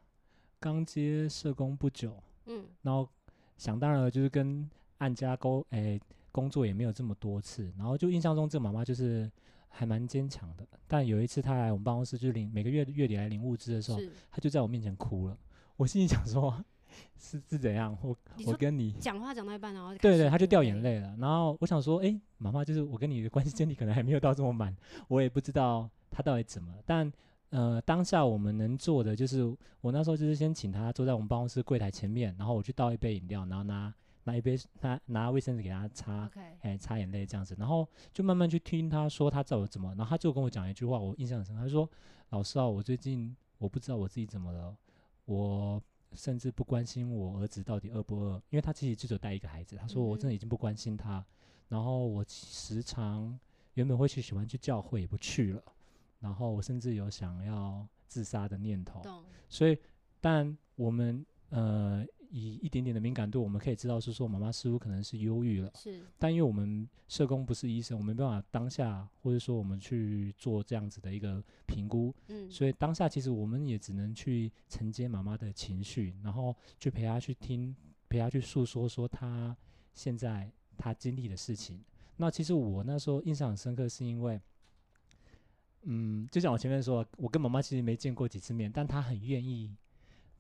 [0.58, 3.08] 刚接社工不久，嗯，然后
[3.58, 4.68] 想当然了，就是跟
[4.98, 9.30] 案家沟，诶、欸，工作也没有这么多次，然后就印象中这个妈妈就是
[9.76, 10.66] 还蛮坚强的。
[10.88, 14.00] 但有一次他来我们办公室，就是领每个月月底来领物资的时候，
[14.32, 15.38] 他就在我面前哭了。
[15.76, 16.64] 我心里想说，
[17.18, 17.98] 是是怎样？
[18.02, 21.16] 我我跟你讲话讲到一半，然后对对，他就掉眼泪了。
[21.20, 24.76] 然后我想说，诶、欸，妈妈，就是我跟你的关系建立可能还没有到这么满，
[25.08, 27.12] 我也不知道他到底怎么，但。
[27.52, 29.46] 呃，当下我们能做的就是，
[29.80, 33.94] 我那时候就是先请他坐在我们办公室柜台前面，然后我去倒一杯饮料，然后拿
[34.26, 36.30] 拿一杯拿拿卫生纸给他擦，
[36.62, 41.90] 哎.擦眼泪这样子，然后就慢慢去听他说他怎么怎么，然后他就跟我讲一句话，我印象很深，他说
[42.30, 44.76] ：“老师啊，我最近我不知道我自己怎么了，
[45.26, 45.82] 我
[46.14, 51.26] 甚至不关心我儿子到底饿不饿，因为他自己就只有带一个孩子，他说我真的已经不关心他，嗯、
[51.70, 53.40] 然后我时常
[53.76, 55.64] 原本会去喜欢去教会也不去了。”
[56.20, 59.02] 然后我甚至有想要自杀的念头，
[59.48, 59.78] 所以，
[60.20, 62.04] 但我们呃
[62.38, 66.02] 以一点点的敏感度，我们可以知道是说妈妈似乎可能是忧郁了，是。
[66.20, 77.74] 但因为我们社工不是医生，我们没办法当下或者说我们去做这样子的一个评估，嗯，所以当下其实我们也只能去承接妈妈的情绪，然后去陪她去听，
[78.10, 79.56] 陪她去诉说说她
[79.94, 81.82] 现在她经历的事情。
[82.18, 84.42] 那其实我那时候印象很深刻，是因为。
[85.88, 89.72] 嗯，就像我前面说，我跟妈妈其实没见过几次面，但她很愿意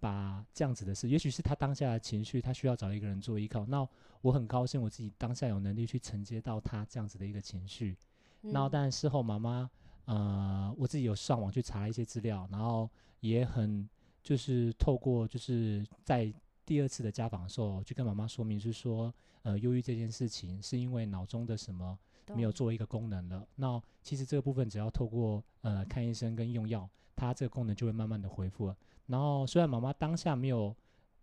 [0.05, 3.65] 把这样子的事，也许是他当下的情绪，他需要找一个人做依靠。
[3.65, 3.87] 那
[4.21, 7.97] 我很高兴，我自己当下有能力去承接到他这样子的一个情绪。
[8.43, 9.67] 嗯、然后，但事后妈妈，
[10.05, 12.87] 呃，我自己有上网去查一些资料，然后
[13.21, 13.89] 也很
[14.21, 16.31] 就是透过就是在
[16.67, 21.97] 第二次的家访的时候，去跟妈妈说明是说，呃，忧郁这件事情是因为脑中的什么。
[22.35, 23.47] 没有做一个功能了。
[23.55, 28.75] 那其实这个部分只要透过呃看医生跟用药，它这个功能就会慢慢的恢复了。
[29.07, 30.75] 然后虽然妈妈当下没有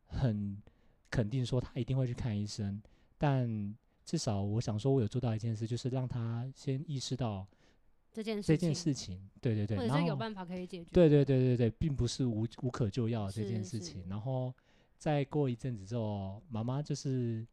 [0.07, 0.57] 很
[1.11, 2.81] 肯定说她一定会去看医生，
[3.19, 7.47] 但至少我想说，我有做到一件事，就是让她先意识到
[8.13, 9.29] 这件这件事情。
[9.41, 10.91] 对对对，或者是有办法可以解决。
[10.93, 14.05] 对对对对对，并不是无无可救药这件事情。
[14.09, 14.55] 然后
[14.97, 17.47] 再过一阵子之后，妈妈就是。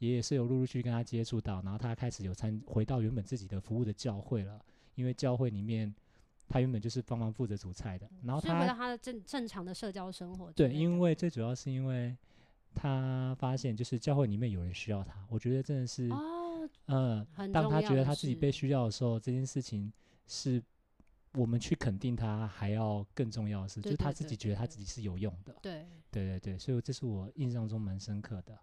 [0.00, 4.60] 也是有陆陆续续跟他接触到，然后他开始有参回到原本自己的服务的教会了，
[4.96, 5.94] 因为教会里面
[6.48, 10.52] 他原本就是帮忙负责煮菜的，然后他回到他的正正常的社交生活。
[10.52, 12.16] 对，因为最主要是因为
[12.74, 19.92] 他发现就是教会里面有人需要他，我觉得真的是哦，嗯，当他觉得他自己被需要的时候，这件事情
[20.26, 20.62] 是
[21.34, 25.56] 我们去肯定他还要更重要的事，就是他自己觉得他自己是有用的。
[25.62, 28.58] 对对对对，所以这是我印象中蛮深刻的。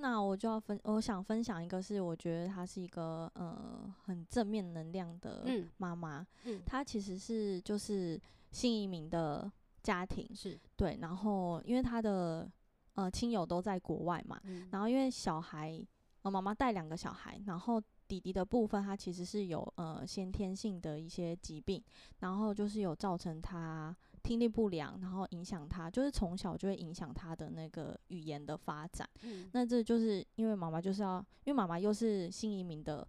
[0.00, 5.44] 那我就要分，我想分享一个，是我觉得她是一个呃很正面能量的
[5.76, 6.24] 妈妈。
[6.44, 8.20] 嗯，她其实是就是
[8.52, 9.50] 新移民的
[9.82, 10.98] 家庭，是对。
[11.00, 12.48] 然后因为她的
[12.94, 15.84] 呃亲友都在国外嘛，嗯、然后因为小孩，
[16.22, 21.82] 呃妈妈带两个小孩，然后弟弟的部分他其实是有呃先天性的一些疾病，
[22.20, 23.94] 然后就是有造成他。
[24.18, 29.08] 听力不良，然后影响他，就是从小就会影响他的那个语言的发展。
[29.22, 33.06] 嗯，那这就是因为妈妈就是要，因为妈妈又是新移民的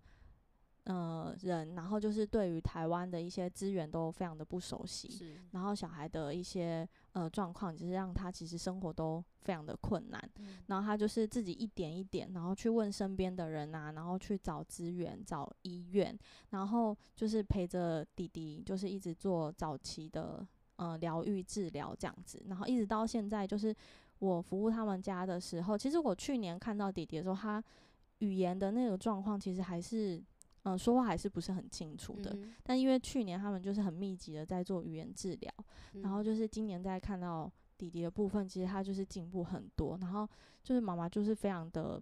[0.85, 5.07] 呃人，然后就是对于台湾的一些资源都非常的不熟悉，
[5.51, 10.19] 然后小孩的一些呃状况，就是让他其实生活都非常的困难。
[10.39, 16.17] 嗯，然后他就是自己一点一点，然后去问身边的人啊，然后去找资源、找医院，
[16.49, 20.47] 然后就是陪着弟弟，就是一直做早期的。
[20.79, 23.75] 呃，疗愈治疗这样子，然后一直到现在，就是
[24.19, 27.61] 我服务他们家的时候，其实我去年看到弟弟的时候，他
[28.19, 30.15] 语言的那个状况其实还是，
[30.63, 32.31] 嗯、呃，说话还是不是很清楚的。
[32.33, 35.51] 嗯、但因为去年他们就是很密集的在做语言治疗，
[35.95, 39.97] 嗯、然后就是今年在看到弟弟的部分，其实他就是进步很多。
[39.99, 40.25] 然后
[40.63, 42.01] 就是妈妈就是非常的。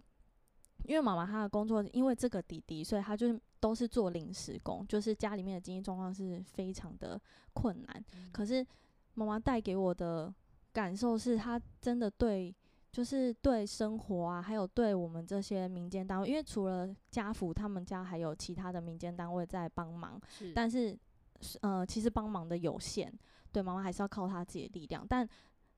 [0.84, 7.20] 因为妈妈她的工作，因为这个弟弟，所以她就是都是做临时工，就是家里面的经济状况是非常的
[7.52, 8.04] 困难。
[8.14, 8.66] 嗯、可是
[9.14, 10.32] 妈妈带给我的
[10.72, 12.54] 感受是，她真的对，
[12.92, 20.96] 就是对生活啊，还有对我们这些民间单位，因为除了家福他们家还有其他的民间单位在帮忙，是但是
[21.60, 23.12] 呃，其实帮忙的有限，
[23.52, 25.06] 对，妈妈还是要靠她自己的力量。
[25.08, 25.28] 但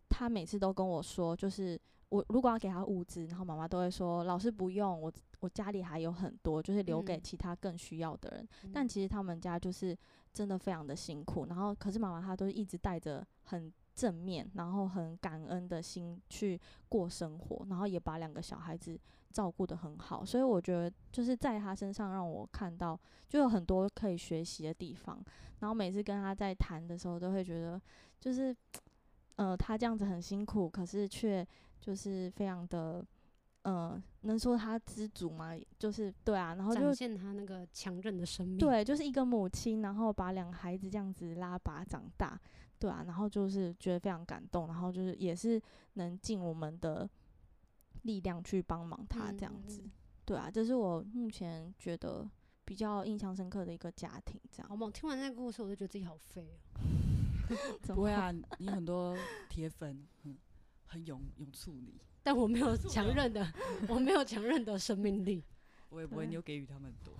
[0.09, 1.81] 她每次都跟我说，就是。
[2.11, 8.49] 我如果要给他物资，然后妈妈都会说：“老师不用，我我家里还有很多，就是留给其他更需要的人。
[8.65, 9.97] 嗯”但其实他们家就是
[10.33, 11.47] 真的非常的辛苦。
[11.47, 18.99] 然后，可是妈妈她都一直带着很正面，然后很感恩的心去过生活，然后也把两个小孩子
[19.33, 20.25] 照顾得很好。
[20.25, 25.25] 所以我觉得就是在他身上让我看到就有很多可以学习的地方。
[25.61, 27.81] 然后每次跟他在谈的时候，都会觉得
[28.19, 28.55] 就是。
[29.37, 31.47] 呃，他这样子很辛苦，可是却
[31.81, 33.05] 就是非常的，
[33.63, 35.55] 呃，能说他知足吗？
[35.79, 38.59] 就是对啊，然后就展现他那个强韧的生命。
[38.59, 42.39] 对，就是一个母亲，然后把两个孩子这样子拉拔长大，
[42.79, 45.61] 对啊，然后就是觉得非常感动，然后就是也是
[45.95, 47.09] 能尽我们的
[48.03, 49.91] 力量去帮忙他这样子，嗯、
[50.25, 52.29] 对啊，这是我目前觉得
[52.65, 54.69] 比较印象深刻的一个家庭，这样。
[54.69, 54.91] 好吗？
[54.93, 56.47] 听完那个故事，我就觉得自己好废
[57.89, 59.17] 不会啊，你很多
[59.49, 60.37] 铁粉，嗯，
[60.91, 63.47] 很勇勇处理，但我没有强韧的，
[63.89, 65.45] 我没有强韧的生命力。
[65.89, 67.15] 我也不会，你有给予他们很多。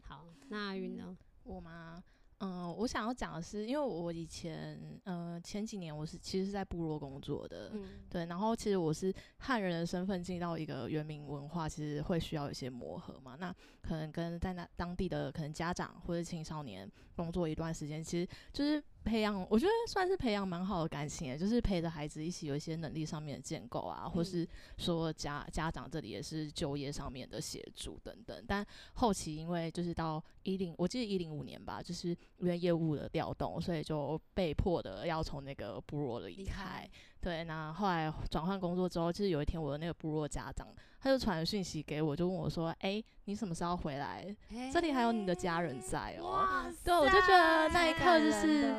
[0.00, 1.14] 好，那阿云呢？
[1.44, 2.02] 我吗？
[2.38, 13.36] 嗯，我想要讲的是，因为我以前，嗯、呃，前几年我是其实是在部落工作的，嗯，对，然后其实我是汉人的身份进到一个原民文化，其实会需要一些磨合嘛。
[13.38, 18.82] 那可能跟在那当地的可能家长或者青少年工作一段时间，其实就是。
[19.04, 24.46] 培养，我觉得算是培养蛮好的感情，也就是陪着孩子一起有一些能力上面的建构啊，或是
[24.78, 28.44] 说家家长这里也是就业上面的协助等等。
[28.46, 36.88] 但后期因为就是到一零，我记得一零五年吧，就是因为业务的调动，所以就被迫的要从那个部落离开。
[37.22, 40.66] 对，那后来转换工作之后，其实有一天我的那个部落家长，
[41.00, 44.26] 他就传讯息给我，就问我说：“哎、欸，你什么时候回来？
[44.72, 48.74] 这里还有你的家人在哦、喔。”对，我就觉得那一刻就是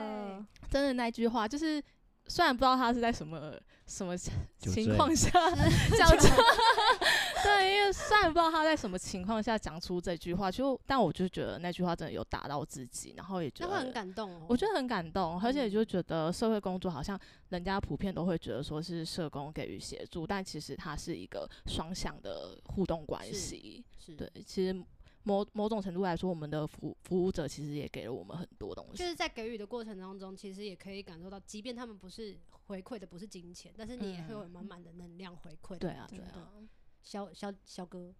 [0.70, 1.82] 真的那句话，就是
[2.28, 3.54] 虽然不知道他是在什么
[3.88, 5.30] 什么情况下
[5.98, 6.28] 讲 出。
[7.44, 14.46] 对，因为虽然不知道他在什么情况下讲出这句话，就但我就觉得那句话真的有打到自己，然后也觉得很感动哦。
[14.48, 23.84] 我觉得很感动，而且就觉得社会工作好像人家普遍都会觉得说是社工给予协助，但其实它是一个双向的互动关系。
[24.00, 24.74] 是，对，其实
[25.24, 28.98] 某某种程度来说，我们的服服务者其实也给了我们很多东西。
[28.98, 35.78] 就是在给予的过程当中，其实也可以感受到，即便他们不是回馈的不是金钱，但是你也会有满满的能量回馈。
[35.78, 36.52] 对啊，对啊。
[37.04, 38.14] 小小小哥，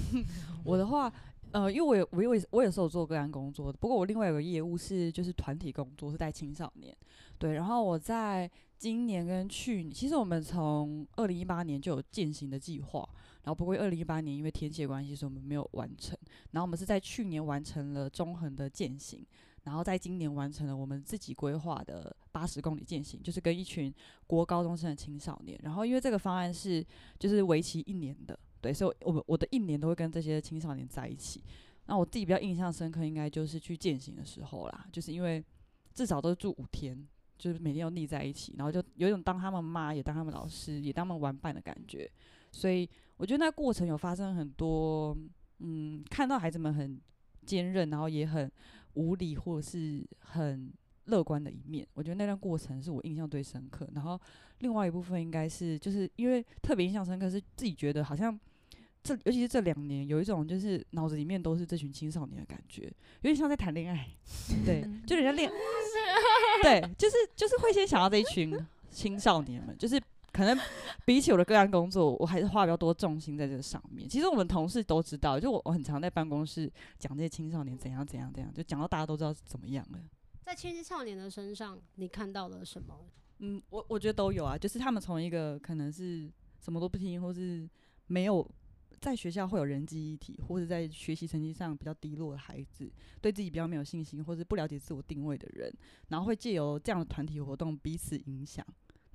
[0.64, 1.12] 我的话，
[1.52, 6.96] 呃，因为我有我有我也是有做个案工作的，不过我另外有个业务是就是团体工作，是带青少年，
[7.38, 7.52] 对。
[7.52, 13.08] 然后我在今年跟去年，其实我们从二零一八年就有践行的计划，
[13.42, 16.18] 然后不过二零一八年因为天气的关系，所以我们没有完成。
[16.52, 19.24] 然后我们是在去年完成了中横的践行。
[19.66, 23.92] 然后在今年完成了我们自己规划的八十公里践行，就是跟一群
[24.26, 25.58] 国高中生的青少年。
[25.64, 26.86] 然后因为这个方案是
[27.18, 31.42] 就是为期一年的，对，所以我我的一年都会跟这些青少年在一起。
[31.86, 35.44] 那我自己比较印象深刻，应该就是去践行的时候啦，就是因为
[35.92, 36.96] 至少都是住五天，
[37.36, 42.08] 就是每天要腻在一起，然后就有一种当他们妈也当他们老师也当他们玩伴的感觉。
[42.52, 45.16] 所以我觉得那过程有发生很多，
[45.58, 47.00] 嗯，看到孩子们很
[47.46, 48.50] 坚韧，然后也很。
[48.98, 50.72] 无理或者是很
[51.04, 53.86] 乐观的一面，我觉得那段过程是我印象最深刻。
[53.94, 54.18] 然后
[54.60, 58.40] 另外一部分应该是，就是因为特别印象深刻，是自己觉得好像
[59.02, 64.08] 这，尤其是这两年，有一种就是脑子里面都是这群青少年的感觉，有点像在谈恋爱。
[64.64, 65.52] 对， 就人家恋，
[66.64, 68.58] 对，就是就是会先想到这一群
[68.90, 70.00] 青少年们，就是。
[70.36, 70.58] 可能
[71.06, 74.06] 比起我的个案工作，我还是花比较多重心在这个上面。
[74.06, 79.98] 其实我们同事都知道，就我我很常在办公室讲这些青少年怎样怎样怎样，就讲到大家都知道是怎么样了。
[80.42, 82.94] 在青少年的身上，你看到了什么？
[83.38, 87.66] 嗯，我我觉得都有啊，就是他们从一个可能是什么都不听，或是
[88.08, 88.46] 没有
[89.00, 95.72] 在学校会有人际议题，或者在学习成绩上比较低落的孩子，对自己比较没有信心，或是不了解自我定位的人，
[96.08, 98.64] 然后会借由这样的团体活动彼此影响。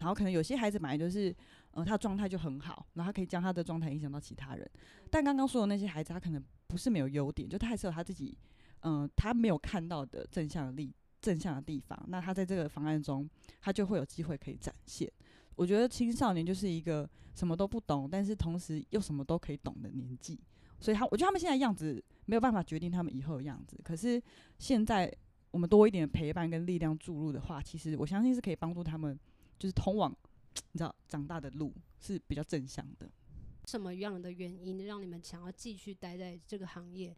[0.02, 1.34] 然后可能有些孩子本来就是，
[1.72, 4.68] 呃，他状态就很好，然后他可以将他的状态影响到其他人。
[5.12, 8.36] 但刚刚说的那些孩子，他可能不是没有优点，就他还是有他自己，
[8.80, 12.04] 嗯、呃，他没有看到的正向的力、正向的地方。
[12.08, 13.30] 那他在这个方案中，
[13.62, 15.08] 他就会有机会可以展现。
[15.56, 20.40] 我觉得青少年就是一个什么都不懂，但是同时又什么都可以懂的年纪。
[20.80, 23.80] 所以他，我觉得他们现在样子没有办法决定他们以后的样子。
[23.84, 24.20] 可是
[24.58, 25.14] 现在
[25.52, 29.20] 我们多一点陪伴跟力量注入的话，其实我相信是可以帮助他们。
[29.62, 30.12] 就是通往
[30.72, 33.08] 你知道长大的路是比较正向的。
[33.68, 37.16] 什么样的原因让你们想要继续待在这个行业？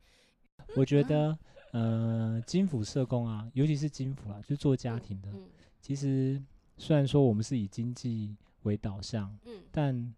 [0.75, 1.39] 我觉得，
[1.71, 5.31] 呃，金府社工啊，尤其是金府啊，就做家庭的。
[5.31, 6.43] 嗯嗯、其实
[6.77, 10.13] 虽然说我们是以经济为导向，嗯、但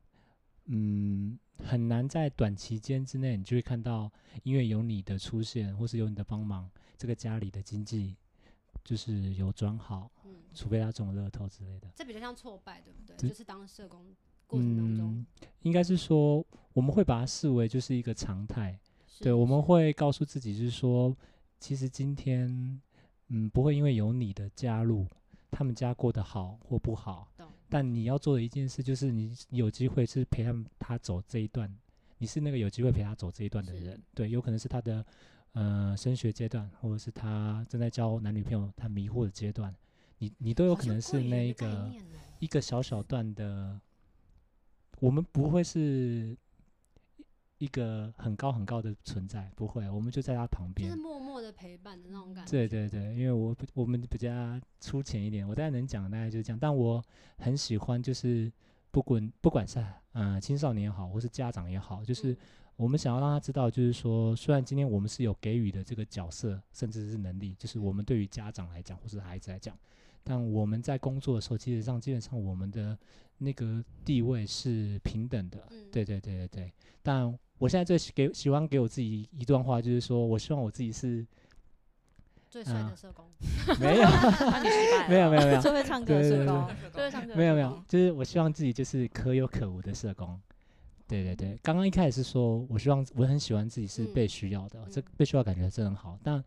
[0.66, 4.12] 嗯，很难在短期间之内，你就会看到，
[4.42, 6.68] 因为有你的出现，或是有你的帮忙，
[6.98, 8.16] 这个家里的经济
[8.86, 10.10] 就是有转好。
[10.54, 13.28] 除非他中了乐透之类的，这比较像挫败，对不对？
[13.28, 14.06] 就是当社工
[14.48, 15.26] 过程当中，嗯、
[15.64, 18.80] 应该是说我们会把它视为就是一个常态。
[19.20, 21.14] 对，我们会告诉自己，就是说，
[21.60, 22.82] 其实今天，
[23.28, 25.06] 嗯，不会因为有你的加入，
[25.52, 27.28] 他们家过得好或不好，
[27.68, 31.70] 但你要做的一件事就是你有机会是陪他们他走这一段，
[32.18, 35.06] 你是那个有机会陪他走这一段的人，对，有可能是他的
[35.56, 39.76] 呃升学阶段，或者是他正在交男女朋友他迷惑的阶段，
[40.20, 41.92] 你你都有可能是那个
[42.38, 43.82] 一个小小段的，
[45.00, 46.38] 我们不会是。
[47.58, 52.52] 一个很高很高的存在，不会，我们就在他旁边，就是默默的陪伴的那种感觉。
[52.52, 56.60] 对对对，因为我我们比较粗浅一点，我大概能讲大概就是这样。
[56.60, 57.02] 但我
[57.38, 58.52] 很喜欢，就是
[58.92, 59.80] 不管不管是
[60.12, 62.38] 嗯、呃、青少年也好，或是家长也好，就是
[62.76, 69.78] 我们想要让他知道，就是说，虽然今天我们是有给予的这个角色，甚至是能力，就是我们对于家长来讲，或是孩子来讲，
[70.24, 72.98] 但我们在工作的时候，基本上基本上我们的
[73.38, 75.60] 那个地位是平等的。
[75.92, 77.38] 对对对对对，但。
[77.58, 81.26] 我现在最给喜欢给我自己一段话，就是说我希望我自己是
[82.50, 83.26] 最帅的社工。
[83.80, 84.04] 没有，
[85.08, 87.34] 没有，没有，没有，最会唱歌的社工，最会唱歌。
[87.34, 90.38] 没有，没有，就是我希望自己就是可有可无的社工。
[91.08, 96.18] 对对对，刚刚一开始是说我希望我很喜欢自己是被需要的，这被需要感觉真很好。
[96.24, 96.44] 但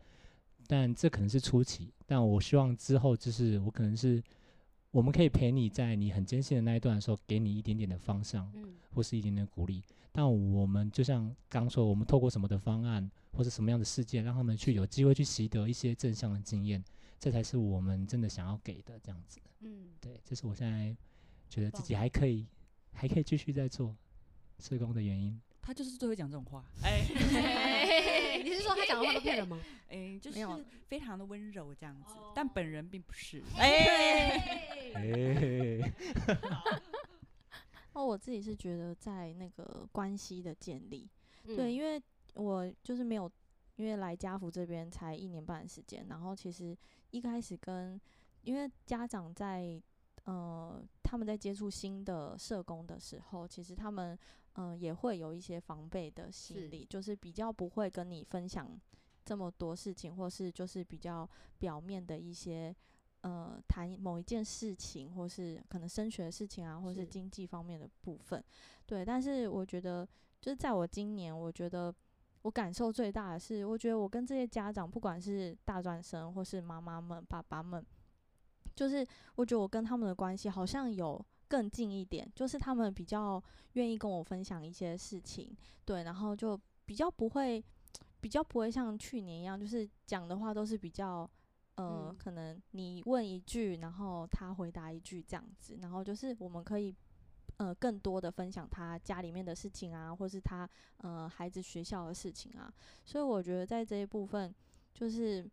[0.67, 4.21] 但这可能是初期，但我希望之后就是我可能是
[4.91, 9.81] 我们可以陪你在你很艰辛的那一段的时候，给你一点点的方向，嗯或是一点点鼓励。
[10.11, 16.83] 但我们就像刚说，我们透过什么的方案，或者什么样的事件，让他们去有机会去习得一些正向的经验，
[17.19, 19.39] 这才是我们真的想要给的这样子。
[19.59, 20.95] 嗯，对，这是我现在
[21.47, 22.47] 觉得自己还可以，
[22.91, 23.95] 还可以继续在做
[24.59, 25.39] 社工的原因。
[25.61, 26.65] 他就是最会讲这种话。
[26.83, 27.05] 哎，
[28.43, 29.59] 你是说他讲的话都骗人吗？
[29.89, 30.39] 哎，就是
[30.87, 33.43] 非常的温柔这样子，但本人并不是。
[33.57, 35.93] 哎，哎。
[37.93, 41.07] 哦，我自己是觉得在那个关系的建立，
[41.43, 42.01] 嗯、对，因为
[42.33, 43.29] 我就是没有，
[43.75, 46.75] 因为来家福这边才一年半的时间，然后其实
[47.11, 47.99] 一开始跟，
[48.41, 49.79] 因为家长在
[50.23, 54.17] 呃他们在接触新的社工的时候，其实他们
[54.53, 58.69] 嗯、呃、也会有一些防备的心理，是就是比较不会跟你分享
[59.25, 62.75] 这么多事情，或是就是比较表面的一些。
[63.21, 68.41] 呃，谈某一件事情，或是可能升学的事情啊，或是经济方面的部分，
[68.85, 69.03] 对。
[69.03, 70.07] 但是我觉得，
[70.39, 71.93] 就是在我今年，我觉得
[72.43, 77.85] 我感受最大的是，我觉得我跟这些家长，不管是大专生或是妈妈们、爸爸们，
[78.73, 83.43] 就是我觉得我跟他们的关系好像有更近一点，就是他们比较
[83.73, 87.61] 愿意跟我分享一些事情，对，然后就比较不会，
[88.21, 91.29] 比较不会像去年一样，就是讲的话都是比较。
[91.75, 96.93] 呃，嗯、可能你问一句，然后他回答一句这样子，然后就是我们可以
[97.55, 102.69] 呃更多的分享他家里面的事情啊，或是他呃孩子学校的事情啊，
[103.05, 104.53] 所以我觉得在这一部分，
[104.93, 105.49] 就是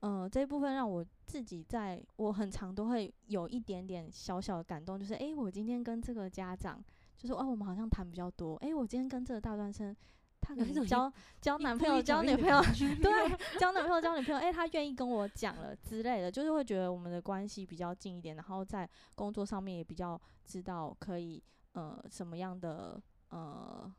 [0.00, 6.82] 呃这一部分让我自己在我很常都会有一点点小小的感动，就是诶，我今天跟这个家长，
[7.16, 9.96] 就是哦，我们好像谈比较多，诶，我今天跟这个大专生。
[10.40, 12.62] 他可能交交男朋友、交女朋友，
[13.02, 21.42] 对，交男朋友、交女朋友，哎，他愿意跟我讲了之类的，就是会觉得我们的关系比较近一点，然后在工作上面也比较知道可以
[21.72, 23.92] 呃什么样的呃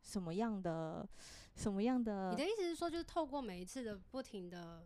[0.00, 1.06] 什么样的
[1.54, 2.30] 什么样的。
[2.30, 4.82] 你的意思是说，就是透过每一次的不停的。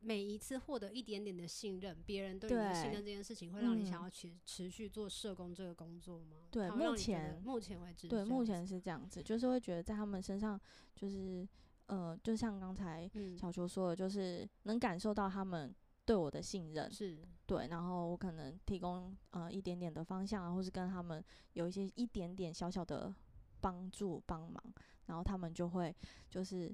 [0.00, 6.46] 每一次获得一点点的信任，别人对你的信任这件事情，会让你想要持持续做社工这个工作吗？
[6.52, 10.58] 对，目前目前为止，对，目前是这样子，就是会觉得在他们身上，
[10.94, 11.46] 就是
[11.86, 15.74] 呃，就像刚才小球说的，就是能感受到他们
[16.04, 21.22] 对我的信任，是对，然后我可能提供呃一点点的方向啊，或是跟他们
[21.54, 23.12] 有一些一点点小小的
[23.60, 24.62] 帮助帮忙，
[25.06, 25.92] 然后他们就会
[26.30, 26.72] 就是。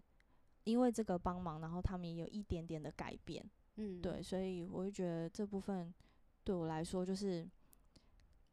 [0.65, 3.45] 因为这个帮忙，然后他们也有一点点的改变，
[3.77, 5.93] 嗯，对，所以我就觉得这部分
[6.43, 7.49] 对我来说就是，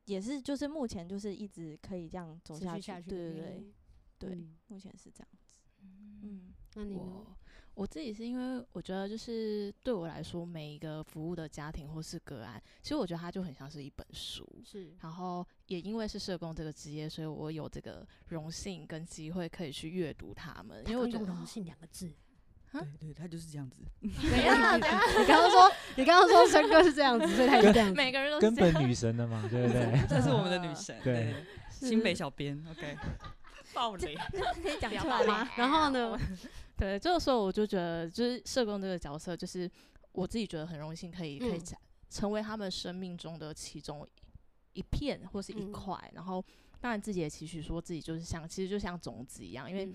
[0.05, 3.73] 也是就是目前就是一直可以这样走下去，下去对对对，
[4.19, 5.47] 对，嗯、目前是这样子，
[6.23, 7.25] 嗯，那你呢？
[7.81, 14.47] 我自己是因为我觉得，就是对我来说，每一个服务的家庭或是个案，其实我觉得它就很像是一本书。
[14.63, 20.83] 是，然后也因为是社工这个职业，所以我有这个荣幸跟机会可以去阅读他们。
[20.85, 22.07] 因为我觉得“荣幸”两个字，
[22.71, 23.81] 对对，他就是这样子。
[23.99, 27.91] 没有， 你刚刚说，你刚刚说陈哥是这样子，所以他是这样。
[27.93, 29.99] 每个人都根本女神的嘛，对不对？
[30.07, 31.33] 这是我们的 女神，对，
[31.71, 32.95] 新北小编，OK，
[33.73, 34.15] 暴雷，
[34.61, 35.49] 可以讲出来吗？
[35.57, 36.15] 然后呢？
[36.81, 39.69] 对，这个时候我就觉得，就是社工这个角色，就是
[40.13, 41.61] 我自己觉得很荣幸，可以可以
[42.09, 44.05] 成为他们生命中的其中
[44.73, 45.95] 一片或是一块。
[46.05, 46.43] 嗯、然后，
[46.79, 49.93] 当然自己也期许说自己就是像，其实就像种子一样，因为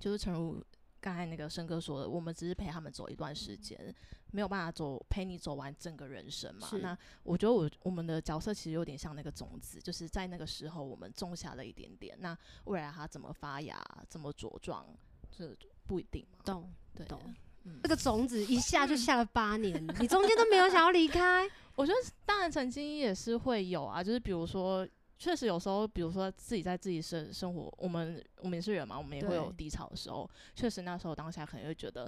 [0.00, 0.64] 就是诚如
[1.02, 3.94] 刚才那个生哥说的，我们只是陪他们走一段时间，嗯、
[4.30, 6.66] 没有办法走陪你走完整个人生嘛。
[6.80, 14.86] 那我觉得我我们的角色其实有点像那个种子，就是在那个时候我们种下了一点点，那未来它怎么发芽、怎么茁壮，
[15.30, 15.54] 这
[15.86, 16.38] 不一定嘛。
[16.44, 17.20] 懂，对，懂。
[17.64, 21.48] 嗯、这个种子一下就下了八年， 你中间都没有想要离开？
[21.74, 24.86] 我觉得当然曾经也是会有啊，就是比如说。
[25.18, 30.28] 确实有时候，比如说自己在自己生生活，我们我们也是人嘛，我们也会有低潮的时候。
[30.54, 32.06] 确实那时候当下可能会觉得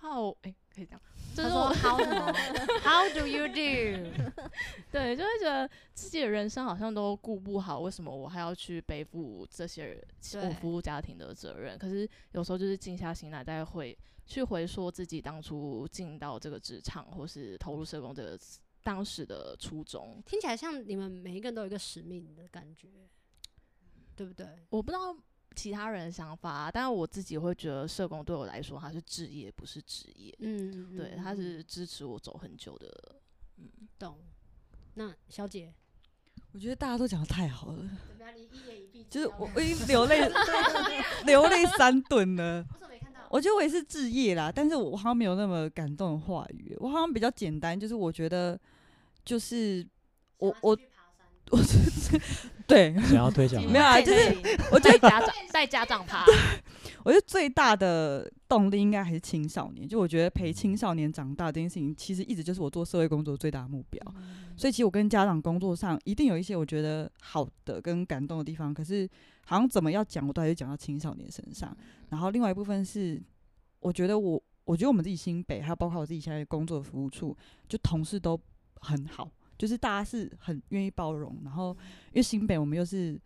[0.00, 1.00] ，How 哎、欸、可以这样，
[1.34, 1.98] 就是说 How？
[2.82, 4.42] How do you do？
[4.90, 10.04] 对，就会觉得自己的人生好像都顾不好，为什么我还要去背负这些人
[10.42, 11.78] 我服务家庭的责任？
[11.78, 13.96] 可是有时候就是静下心来，大家会
[14.26, 18.38] 去回溯自己当初进到这个职场或是投入社工这个。
[18.82, 22.88] 当时的初衷听起来像你们每一个人都有一个使命的感觉，
[24.16, 24.46] 对不对？
[24.70, 25.14] 我不知道
[25.54, 30.34] 其他人的想法啊，但是我自己会觉得社工对我来说，它是志业，不是职业。
[30.40, 33.16] 嗯，对，它是支持我走很久的。
[33.58, 34.16] 嗯，懂。
[34.94, 35.72] 那小姐，
[36.52, 37.78] 我觉得大家都讲的太好了。
[38.08, 38.34] 怎么样？
[38.34, 40.20] 你一言一闭，就是我我已经流泪
[41.26, 42.64] 流泪三顿了。
[43.28, 48.58] 我觉得我也是置业啦，但是我好像没有那么感动的话语，我好像比较简单，就是我觉得，
[49.24, 49.86] 就是
[50.38, 50.76] 我我
[51.50, 52.20] 我是
[52.70, 54.36] 对，想要推销，没有啊，就是
[54.72, 56.24] 我觉得家长带家长趴，
[57.04, 64.00] 我觉得最大的动力应该还是青少年，就我觉得陪青少年长大这件事情，其实一直就是我做社会工作最大的目标，
[64.56, 69.08] 所以其实我跟家长工作上一定有一些我觉得好的跟感动的地方，可是。
[69.46, 71.76] 好像怎么要讲，我都还是讲到青少年身上。
[72.10, 73.20] 然后另外一部分是，
[73.80, 77.36] 我觉得我，我觉得我们自己新北，还有包括我自己现在工作的服务处，
[77.68, 78.40] 就同事都
[78.76, 79.28] 很好，
[79.60, 81.38] 就是大家是很愿意包容。
[81.44, 81.76] 然后
[82.08, 83.20] 因为新北我们又是，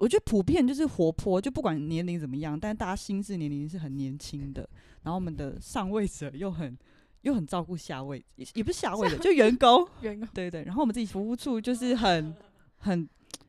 [0.00, 4.68] 我觉得普遍就是活泼，就不管年龄怎么样，但是大家心智年龄是很年轻的。
[5.02, 6.76] 然后我们的上位者又很
[7.20, 9.88] 又很照顾下位，也也不是下位的，就员工。
[10.00, 10.64] 员工对对。
[10.64, 12.34] 然后我们自己服务处就是很
[12.78, 13.08] 很。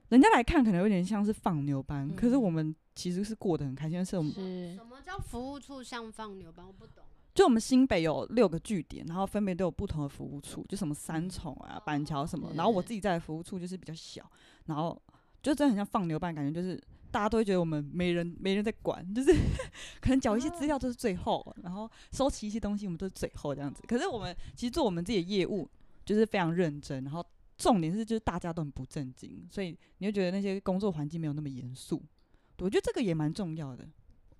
[0.09, 4.05] 人家来看可能有点像是放牛班，嗯、可是我们其实是过得很开心。
[4.05, 4.31] 是我们
[4.75, 6.63] 什么叫服务处像放牛班？
[6.63, 7.03] 我不懂。
[7.33, 12.51] 就我们新北有六个据点，然后分别都有不同的服务处，就什么三重啊、板桥什么。
[12.55, 14.23] 然后我自己在的服务处就是比较小，
[14.65, 14.99] 然后
[15.41, 16.79] 就真的很像放牛班，感觉就是
[17.11, 19.33] 大家都会觉得我们没人没人在管，就是
[19.99, 23.83] 可能缴一些资料都是最后，然后收齐一些东西我们都是最后这样子。
[23.87, 25.69] 可是我们其实做我们自己的业务
[26.05, 27.25] 就是非常认真，然后。
[27.55, 32.01] 重点是，就是大家都很不正经，所以你会觉得那些工作环境没有那么严肃。
[32.57, 33.87] 我觉得这个也蛮重要的。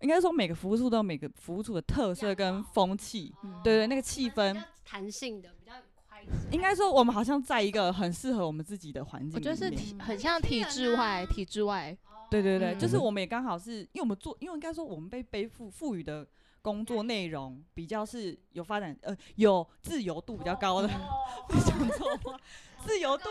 [0.04, 5.72] 应该说，每个服务处都有每个服务处的特色跟风气，嗯、对，对对，那个气氛弹性的比较
[6.10, 6.22] 快。
[6.52, 9.36] 应该说，我们好像在一个很适合我们自己的环境里面。
[9.36, 11.98] 我觉得是体很像体制外，体制外。
[12.30, 16.28] 对对对，嗯、就是我们也刚好是因为我们做，因为应该说我们被背负赋予的
[16.62, 20.88] 工作内容比较是有发展，呃，有自由度比较高的。
[20.88, 22.38] 没讲错话。
[22.86, 23.30] 自由度，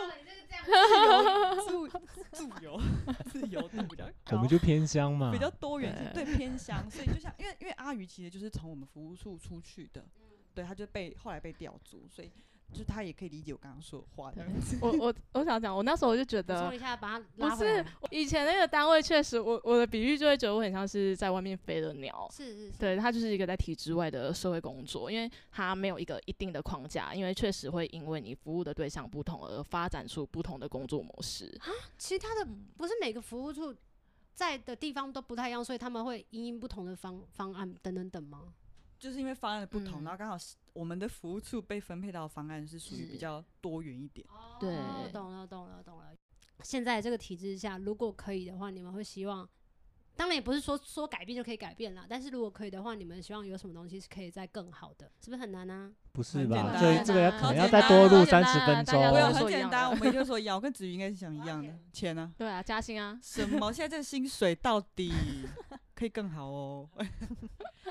[1.65, 1.99] 自由，
[2.31, 2.81] 自由，
[3.31, 4.37] 自由度比较高。
[4.37, 10.05] 我们就偏乡嘛，比较多元性，对偏乡，所以就像因为因为阿鱼其实就是从我们服务处出去的，
[10.53, 12.31] 对，他就被后来被调组，所以。
[12.73, 14.43] 就他也可以理解我刚刚说的话的。
[14.81, 22.27] 我我我想讲，我那时候我就觉得，说一下把他不是以前那个单位确实，我我的比喻就会觉得我很像是在外面飞的鸟。
[22.31, 22.77] 是是是。
[22.77, 31.45] 对，他就是一个在体制外的社会工作，因为他没有一个一定的框架，因为确实会因为你服务的对象不同而发展出不同的工作模式。
[31.61, 33.75] 啊，其实他的不是每个服务处
[34.33, 38.53] 在的地方都不太一样，所以他们会因应不同的方方案等等等吗？
[39.03, 40.37] 就是因为方案的不同，嗯、然后刚好
[40.71, 44.25] 我们的服务处被分配到的方案是属于比较多元一点。
[44.61, 44.77] 对，
[45.11, 46.05] 懂了，懂了，懂了。
[46.63, 49.45] 现在这个体制下，如果可以的话，你们会希望，
[50.15, 52.05] 当然也不是说说改变就可以改变啦。
[52.07, 55.11] 但是如果可以的话，你们希望有什么东西是可以再更好的？
[55.19, 55.91] 是不是很难呢、啊？
[56.13, 56.77] 不是吧？
[56.79, 59.09] 这这个要可能要再多录三十分钟。
[59.11, 61.77] 不用，很简单，我们就是说一样，我跟子瑜应该是想一样的。
[61.91, 62.33] 钱呢？
[62.37, 63.19] 对啊，加薪啊。
[63.21, 63.69] 什么？
[63.73, 65.11] 现在这个薪水到底
[65.93, 66.89] 可以更好哦？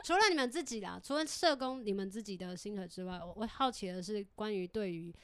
[0.04, 5.14] 除了你们自己啦，除了社工你们自己的薪水之外，我我好奇的是关于对于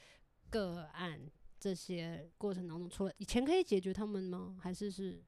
[0.49, 1.19] 个案
[1.59, 4.57] 这些过程当中，除了以前可以解决他们吗？
[4.61, 5.21] 还是是？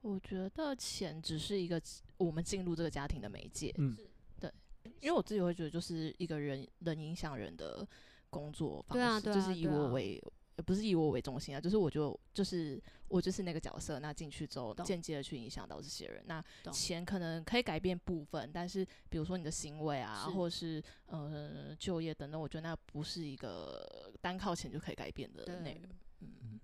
[0.00, 1.82] 我觉得钱只是一个
[2.16, 3.74] 我们进入这个家庭的媒介。
[3.78, 3.96] 嗯，
[4.40, 4.52] 对，
[5.00, 7.86] 因为我自己会觉得，就是一个人能影响人的
[8.30, 10.22] 工作方式，对啊对啊，就是以我为。
[10.56, 16.24] 也不是以我为中心啊，就是我就就是我就是那个角色，那进去之后间接的去影响到这些人。
[16.26, 16.42] 那
[16.72, 25.90] 钱可能可以改变部分，但是比如说你的行为啊，是或是呃就业等等，我觉得那不是一个单靠钱就可以改变的内容。
[26.20, 26.58] 嗯，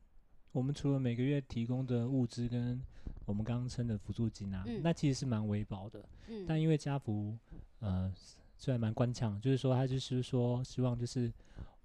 [0.53, 2.83] 我们除了每个月提供的物资跟
[3.27, 6.07] 我我们刚刚称的辅助金啊，嗯、那其实是蛮微薄的。
[6.29, 7.35] 嗯、但因为家福，
[7.79, 8.13] 呃，
[8.59, 11.33] 虽然蛮官腔，就是说他就是说希望就是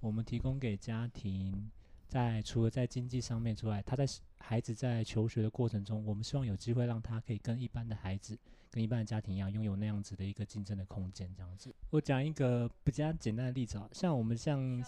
[0.01, 1.71] 我们提供给家庭，
[2.07, 4.05] 在除了在经济上面之外，他在
[4.39, 8.37] 孩子在求学的过程中，我们希望有机会让他可以跟一般的孩子。
[8.69, 11.73] 跟一般的家庭一样，拥有那样子的一个竞争的空间，这样子。
[11.89, 14.83] 我讲一个比较简单的例子啊，像我们像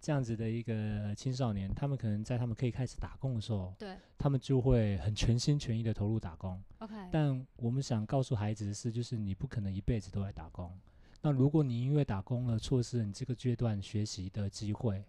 [0.00, 6.60] 这样子的一个青少年，他们可能在他们可以开始打工的时候，对，他们就会很全心全意的投入打工。
[6.78, 6.94] OK。
[7.12, 10.76] 但我们想告诉孩子的是，就是你不可能一辈子都在打工。
[11.22, 15.02] 那如果你因为打工而，错失了你这个阶段学习的机会，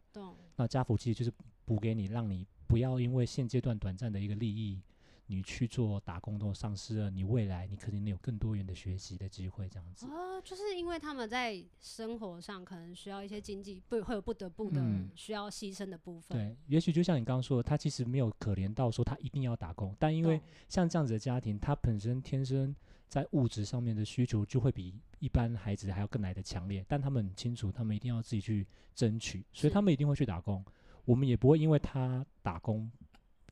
[0.56, 1.32] 那家福其实就是
[1.66, 4.82] 补给你，让你不要因为现阶段短暂的一个利益。
[5.28, 10.06] 你去做打工都丧失了，你未来你可能有更多元的学习的机会，这样子。
[10.06, 14.80] 哦，就是因为他们在生活上可能需要一些经济，不会有不得不的
[15.16, 16.38] 需要牺牲的部分。
[16.38, 20.39] 嗯、对，也许就像你刚刚说的，他其实没有可怜到说他一定要打工，但因为
[20.70, 22.76] 像这样子的家庭，他本身天生
[23.16, 30.61] 在物质上面的需求就会比一般孩子还要更来的强烈，但他们很清楚，他们一定要自己去争取，所以他们一定会去打工。
[31.05, 32.91] 我们也不会因为他打工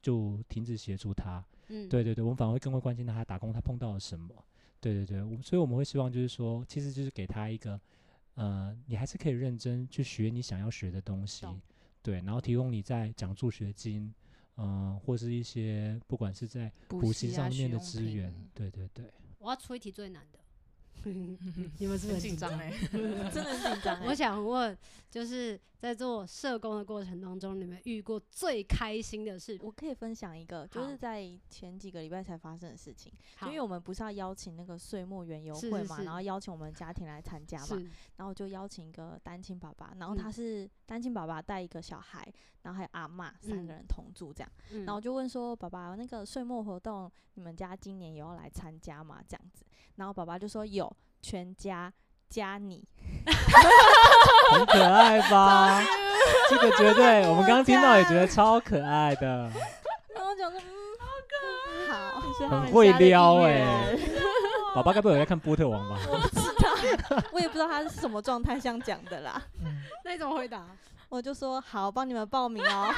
[0.01, 1.41] 就停止协助他。
[1.69, 4.35] 嗯，对对对，我们反而会更会关心他打工他碰到了什么。
[4.81, 7.79] 对对对，我所以我们会希望就是说，其实就是给他一个，
[8.35, 11.45] 呃，你还是可以认真去学你想要学的东西，
[12.01, 14.13] 对，然后提供你在奖助学金，
[14.57, 19.05] 嗯、呃，或是一些不管是在补习上面的资源，对对对。
[19.43, 20.39] 我要出一题最难的。
[21.05, 22.71] 你们是不是很紧张哎？
[23.29, 23.99] 真的紧张。
[24.07, 24.77] 我想问，
[25.11, 29.59] 就是在做社工的过程当中，你们遇过最开心的事？
[29.61, 33.11] 我可以分享一个，就是在前几个礼拜才发生的事情。
[33.41, 37.83] 因为我们不是要邀请那个岁末园游会嘛，然后邀请我们家庭来参加嘛，
[38.15, 42.25] 然后就邀请一个单亲爸爸，然后他是单亲爸爸带一个小孩，
[42.63, 44.49] 然后还有阿妈三个人同住这样。
[44.85, 49.63] 然后就问说：“爸爸，那个岁末活动，你们家今年有要来参加吗？”这样子。
[49.95, 50.91] 然后爸爸就说有，
[51.21, 51.93] 全家
[52.29, 52.83] 加你，
[54.51, 55.81] 很可爱吧？
[56.49, 59.51] 这个绝对，我们刚刚听到也觉得超可爱的。
[60.15, 60.67] 然后讲说，嗯，
[60.99, 61.35] 好可
[61.91, 63.99] 爱，好，很会撩哎、欸。
[64.73, 65.99] 爸爸该不会有在看波特王吧？
[66.09, 69.39] 我不知道，我也不知道他是什么状态像讲的啦。
[70.03, 70.65] 那你怎么回答？
[71.13, 72.89] 我就说好，帮你们报名哦。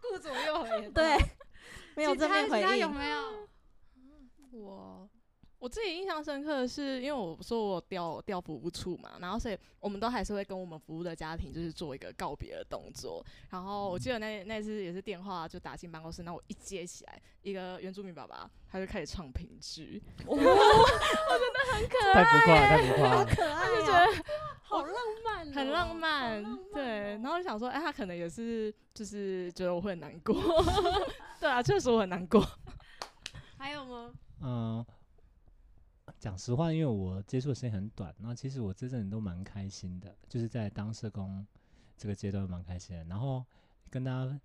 [0.00, 1.18] 顾左右而言，对，
[1.96, 3.48] 没有正面回应，有没有？
[4.52, 5.08] 我
[5.58, 13.24] 我自己印象深刻的是，因为我说我调调服务处嘛，然后所以我们都还是会跟我们服务的家庭就是做一个告别的动作。
[13.50, 24.24] 然后我记得那那次也是电话就打进办公室，那我一接起来，一个原住民爸爸他就开始唱评剧，哇， 我真的很可爱，太浮夸了，太浮夸了，好可爱，就觉得
[24.62, 24.94] 好浪
[25.24, 26.84] 漫，很浪漫，对。
[27.18, 30.34] 然后就想说，哎，他可能也是就是觉得我会很难过，
[31.40, 32.46] 对啊，确实我很难过。
[33.56, 34.12] 还有吗？
[34.40, 34.86] 嗯，
[36.18, 41.46] 讲实话，因为我接触的时间很短，那其实我这阵都蛮开心的，就是在当社工
[41.96, 43.04] 这个阶段蛮开心的。
[43.04, 43.44] 然后
[43.88, 44.40] 跟大家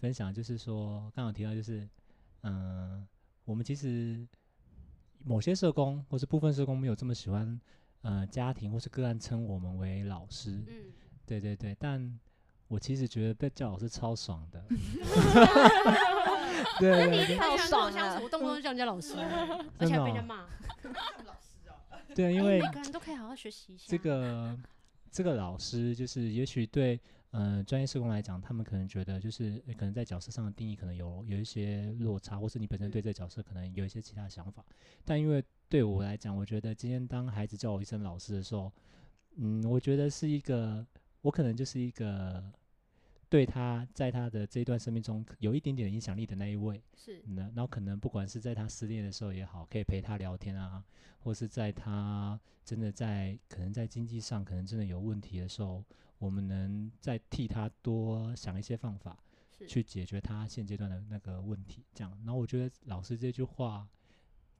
[0.00, 1.88] 分享，就是说刚刚提到，就是
[2.42, 3.06] 嗯，
[3.44, 4.26] 我们其实
[5.24, 7.60] 某些社工或是部分社工没有这么喜欢，
[8.02, 10.92] 呃，家庭或是个案称我们为老师，嗯，
[11.26, 12.18] 对对对，但
[12.68, 14.64] 我其实觉得被叫老师超爽的。
[16.78, 18.20] 对，对，对，对，太爽了！
[18.22, 19.14] 我动不动叫人家老师，
[19.78, 20.46] 而且还被人家骂。
[22.14, 23.86] 对，因为每个人都可以好好学习一下。
[23.88, 24.58] 这个
[25.10, 34.64] 这个老师，就是也许对呃专业社工来讲，他们可能觉得就是可能在角色上的定义可能有有一些落差，或是你本身对这个角色可能有一些其他想法。
[35.04, 38.70] 但因为对我来讲，我觉得今天当孩子叫我一声老师的时候，
[39.36, 40.86] 嗯，我觉得是一个，
[41.22, 42.44] 我可能就是一个。
[43.32, 50.84] 对他在他的这一段生命中有一点点影响力的那一位，是，那然后可能不管是在他失恋的时候也好，可以陪他聊天啊，
[51.18, 55.82] 或是在他真的在可能在经济上可能真的有问题的时候，
[56.18, 59.18] 我们能再替他多想一些方法，
[59.66, 61.82] 去解决他现阶段的那个问题。
[61.94, 63.88] 这样，然后我觉得老师这句话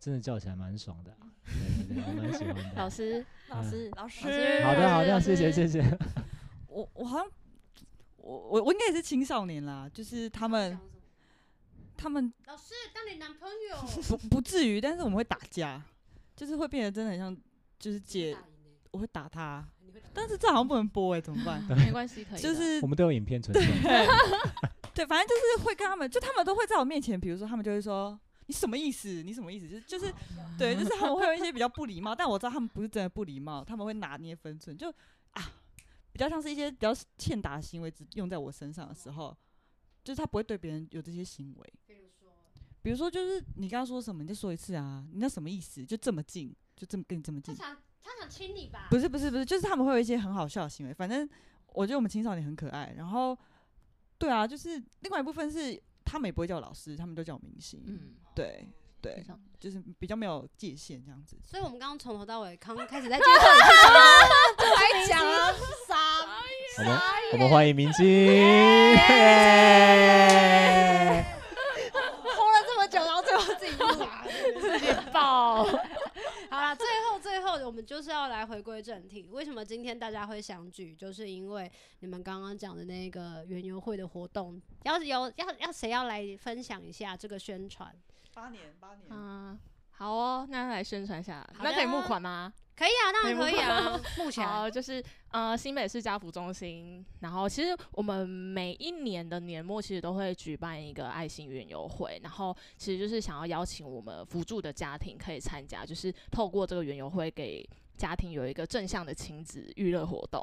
[0.01, 1.15] 真的叫起来蛮爽的，
[1.45, 2.73] 对对对，我蛮喜欢的。
[2.75, 5.85] 老师，老师，嗯、老师，好的好的，谢谢谢谢。
[6.69, 7.27] 我我好像。
[8.23, 10.79] 我我我应该也是青少年啦，就是他们，
[11.97, 13.77] 他们老师当你男朋友
[14.09, 15.83] 不不至于，但是我们会打架，
[16.37, 17.37] 就是会变得真的很像，
[17.81, 18.37] 就是姐，
[18.93, 19.67] 我会打他，
[20.15, 21.61] 但是这好像不能播哎、欸，怎么办？
[21.77, 23.61] 没关系，可以，就是我们都有影片存在，
[24.95, 28.17] 对，反正就是会跟他们，就他们都会在我面前，比如说他们就会说
[28.47, 29.21] 你什么意思？
[29.25, 29.67] 你什么意思？
[29.69, 30.15] 就是就是，
[30.57, 34.95] 对，就是他们会有一些比较不礼貌，但我知道他们不是真的不礼貌，他们会拿捏分寸，就啊。
[36.13, 39.37] 比较像是一些比较欠打的行为，只用在我身上的时候，
[40.05, 41.73] 就是他不会对别人有这些行为。
[41.87, 42.33] 比如说，
[42.83, 45.07] 比如说就是你刚刚说什么，你再说一次啊？
[45.13, 45.85] 你那什么意思？
[45.85, 47.55] 就这么近，就这么跟你这么近？
[47.55, 48.89] 他想他想亲你吧？
[48.91, 50.93] 不是不是不是，就是他们会有一些很好笑的行为。
[50.93, 51.29] 反正
[51.69, 52.93] 我觉得我们青少年很可爱。
[52.97, 53.37] 然后，
[54.19, 57.83] 对啊，就是另外一部分是他们也不会叫我老师，他们都叫我明星。
[57.87, 58.69] 嗯，对
[59.03, 59.23] 对，
[59.59, 61.37] 就是比较没有界限这样子。
[61.43, 63.53] 所以我们刚刚从头到尾刚开始在介 绍
[64.57, 65.53] 就来讲了
[65.87, 66.25] 啥？
[66.79, 66.99] 我们
[67.33, 68.07] 我们欢迎明星。
[75.13, 75.65] 爆！
[75.65, 79.29] 好了，最后最后我们就是要来回归正题。
[79.31, 80.95] 为什么今天大家会相聚？
[80.95, 87.95] 就是因为你们刚刚讲的那个园游会的活动，要有要要谁要来分享一下这个宣传？
[88.35, 89.07] 八年，八年。
[89.11, 89.59] 嗯，
[89.91, 91.47] 好哦，那来宣传一下。
[91.63, 92.53] 那可以募款吗？
[92.75, 94.01] 可以啊，当然可以啊。
[94.19, 110.43] 目前就是呃新北市家福中心，然后其实我们每一年的年末其实都会举办一个爱心园游会，然后其实就是想要邀请我们辅助的家庭可以参加，就是透过这个园游会给家庭有一个正向的亲子娱乐活动。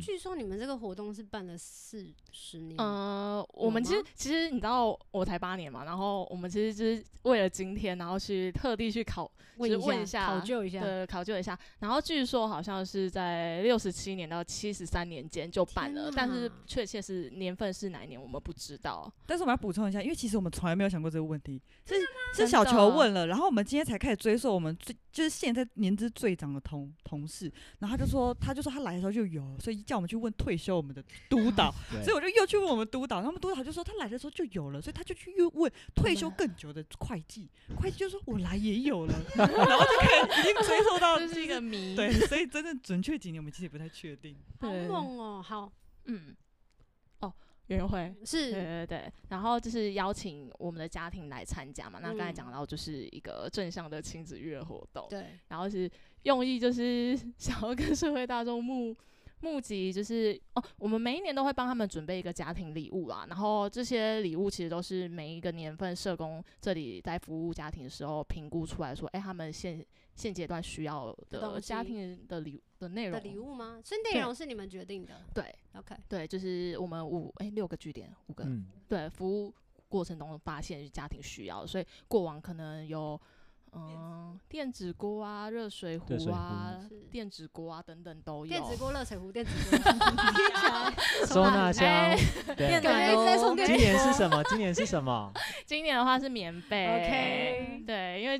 [0.00, 2.78] 据说你们这个活动是办了四十年。
[2.78, 11.58] 呃，我们其实其实你知道我才八年嘛，然后我们其实就是为了今天，然后去特地去考问一下，问一下考究一下，对，考究一下。
[11.80, 19.12] 然后据说好像是在六十七年到七十三年间就办了，但是确切是年份是哪一年我们不知道。
[19.26, 21.94] 但是我们要补充一下，因为其实我们从来没有想过这个问题，是
[22.34, 29.82] 是小球问了，然后我们今天才开始追溯我们最就是现在年资最长的同同事，然后他就说他就说他来的时候就有，所以。
[29.92, 44.36] 叫我们去问退休我们的督 导，所以我就又去问我们督导，他们督导就说他来的时候就有了，所以他就去又问退休更久的会计，会计就说我来也有了， 然后就开始已经追溯到这是一个谜，对，所以真正准确几年我们其实也不太确定。
[44.60, 45.70] 好猛哦，好，
[46.04, 46.34] 嗯，哦，
[47.68, 55.90] 园游会是，对对对，然后就是邀请我们的家庭来参加嘛，那刚才讲到就是一个正向的亲子育儿活动，对，然后是
[56.22, 58.96] 用意就是想要跟社会大众募。
[59.42, 63.26] 募集就是哦，我们每一年都会帮他们准备一个家庭礼物啦。
[63.28, 69.84] 然后这些礼物其实都是每一个年份社工这里在服务家庭的时候评估出来说，哎、欸，他们现
[70.14, 73.80] 现阶段需要的家庭的礼的内容的礼物吗？
[73.84, 75.20] 所以内容是你们决定的？
[75.34, 79.54] 对，OK，对，就是我们五哎、欸、六个据点五个，嗯、对，服务
[79.88, 83.20] 过程中发现家庭需要，所以过往可能有。
[83.74, 86.78] 嗯，电子锅啊，热水壶啊，
[87.10, 88.46] 电子锅啊等等都有。
[88.46, 91.82] 电子锅、热水壶、电子锅， 收纳箱。
[92.54, 92.88] 电子
[93.64, 94.44] 今年是什么？
[94.44, 95.32] 今年是什么？
[95.64, 96.86] 今年的话是棉被。
[96.86, 97.82] OK。
[97.86, 98.38] 对，因为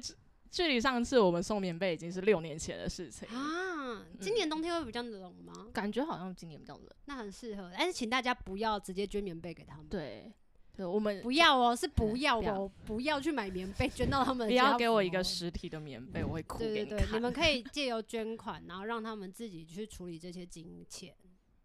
[0.53, 4.07] 距离上次我们送棉被已经是六年前的事情啊。
[4.21, 5.67] 今年冬天会比较冷吗？
[5.73, 6.87] 感觉好像今年比较冷。
[7.07, 9.87] 那很适合，但是请大家不要直接捐棉被给他们。
[9.89, 10.33] 对。
[10.75, 14.49] 对，我们不要哦，是不要哦，不要去买棉被捐到他们。
[14.49, 16.75] 不要给我一个实体的棉被，我会哭给你。
[16.75, 21.15] 对对对，你们 可以借由捐款，然后让他们自己去处理这些金钱，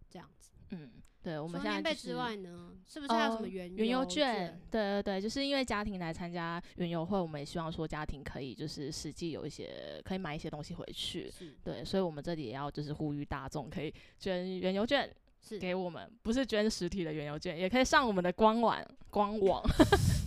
[0.09, 0.51] 这样子。
[0.71, 0.91] 嗯，
[1.23, 4.59] 对，我们现在、就是、之外呢，是不是还有什么原原游券？
[4.71, 11.31] 对对对，就是因为家庭来参加原游会，我们也希望说家庭可以就是实际有一些可以买一些东西回去。
[11.63, 15.09] 对，所以我们这里也要就是呼吁大众可以捐原游券。
[15.39, 19.63] 是给我们，不是捐实体的原油券，也可以上我们的官网，官 网，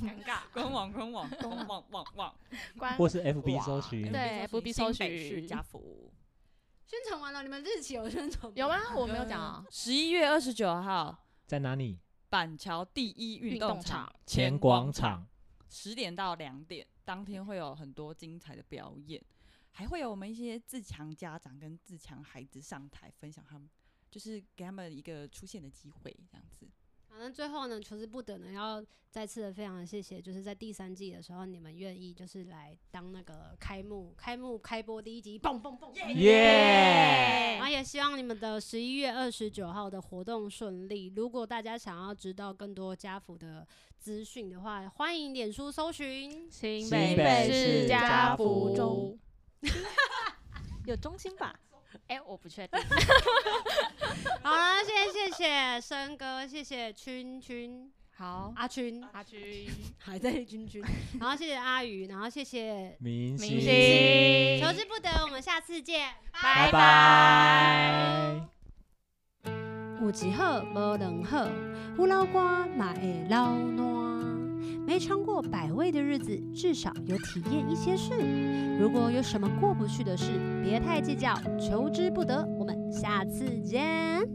[0.01, 6.11] 尴 尬，官网，官网，官网， 网网，或是 FB 搜寻，对，FB 搜寻家福。
[6.91, 8.53] 宣传完了，你们日期有宣传吗？
[8.57, 8.97] 有吗？
[8.97, 9.65] 我没有讲啊。
[9.71, 12.01] 十一月二十九号在哪里？
[12.29, 15.25] 板桥第一运动场前广场，
[15.69, 19.23] 十点到两点，当天会有很多精彩的表演，
[19.71, 23.71] 还会有我们一些自强家长跟自强孩子上台分享他们。
[24.11, 26.67] 就是给他们一个出现的机会，这样子。
[27.11, 37.57] 好，那最后呢，求之不得呢，要再次的非常的谢谢，就是在第三季的时候，你们愿意就是来当那个开幕、开幕、开播第一集，蹦蹦蹦，耶！
[37.59, 41.13] 然后也希望你们的十一月二十九号的活动顺利。
[41.17, 43.67] 如果大家想要知道更多家福的
[43.99, 49.19] 资讯的话，欢迎脸书搜寻新北市家福中，
[50.87, 51.59] 有中心吧？
[52.09, 52.81] 哎、欸，我不确定。
[54.43, 59.69] 好了，谢谢谢谢森哥，谢谢君君，好阿君阿君。
[59.99, 60.83] 还在君君，
[61.21, 63.61] 然后谢谢阿宇，然后谢谢明星，
[64.61, 68.41] 求之不得，我们下次见，拜拜。
[70.01, 71.47] 有一好无两好，
[71.99, 74.20] 有老瓜嘛会老烂。
[74.91, 78.11] 没尝过百味的日子，至少有体验一些事。
[78.77, 80.33] 如果有什么过不去的事，
[80.65, 82.45] 别太计较，求之不得。
[82.59, 84.29] 我们下次见。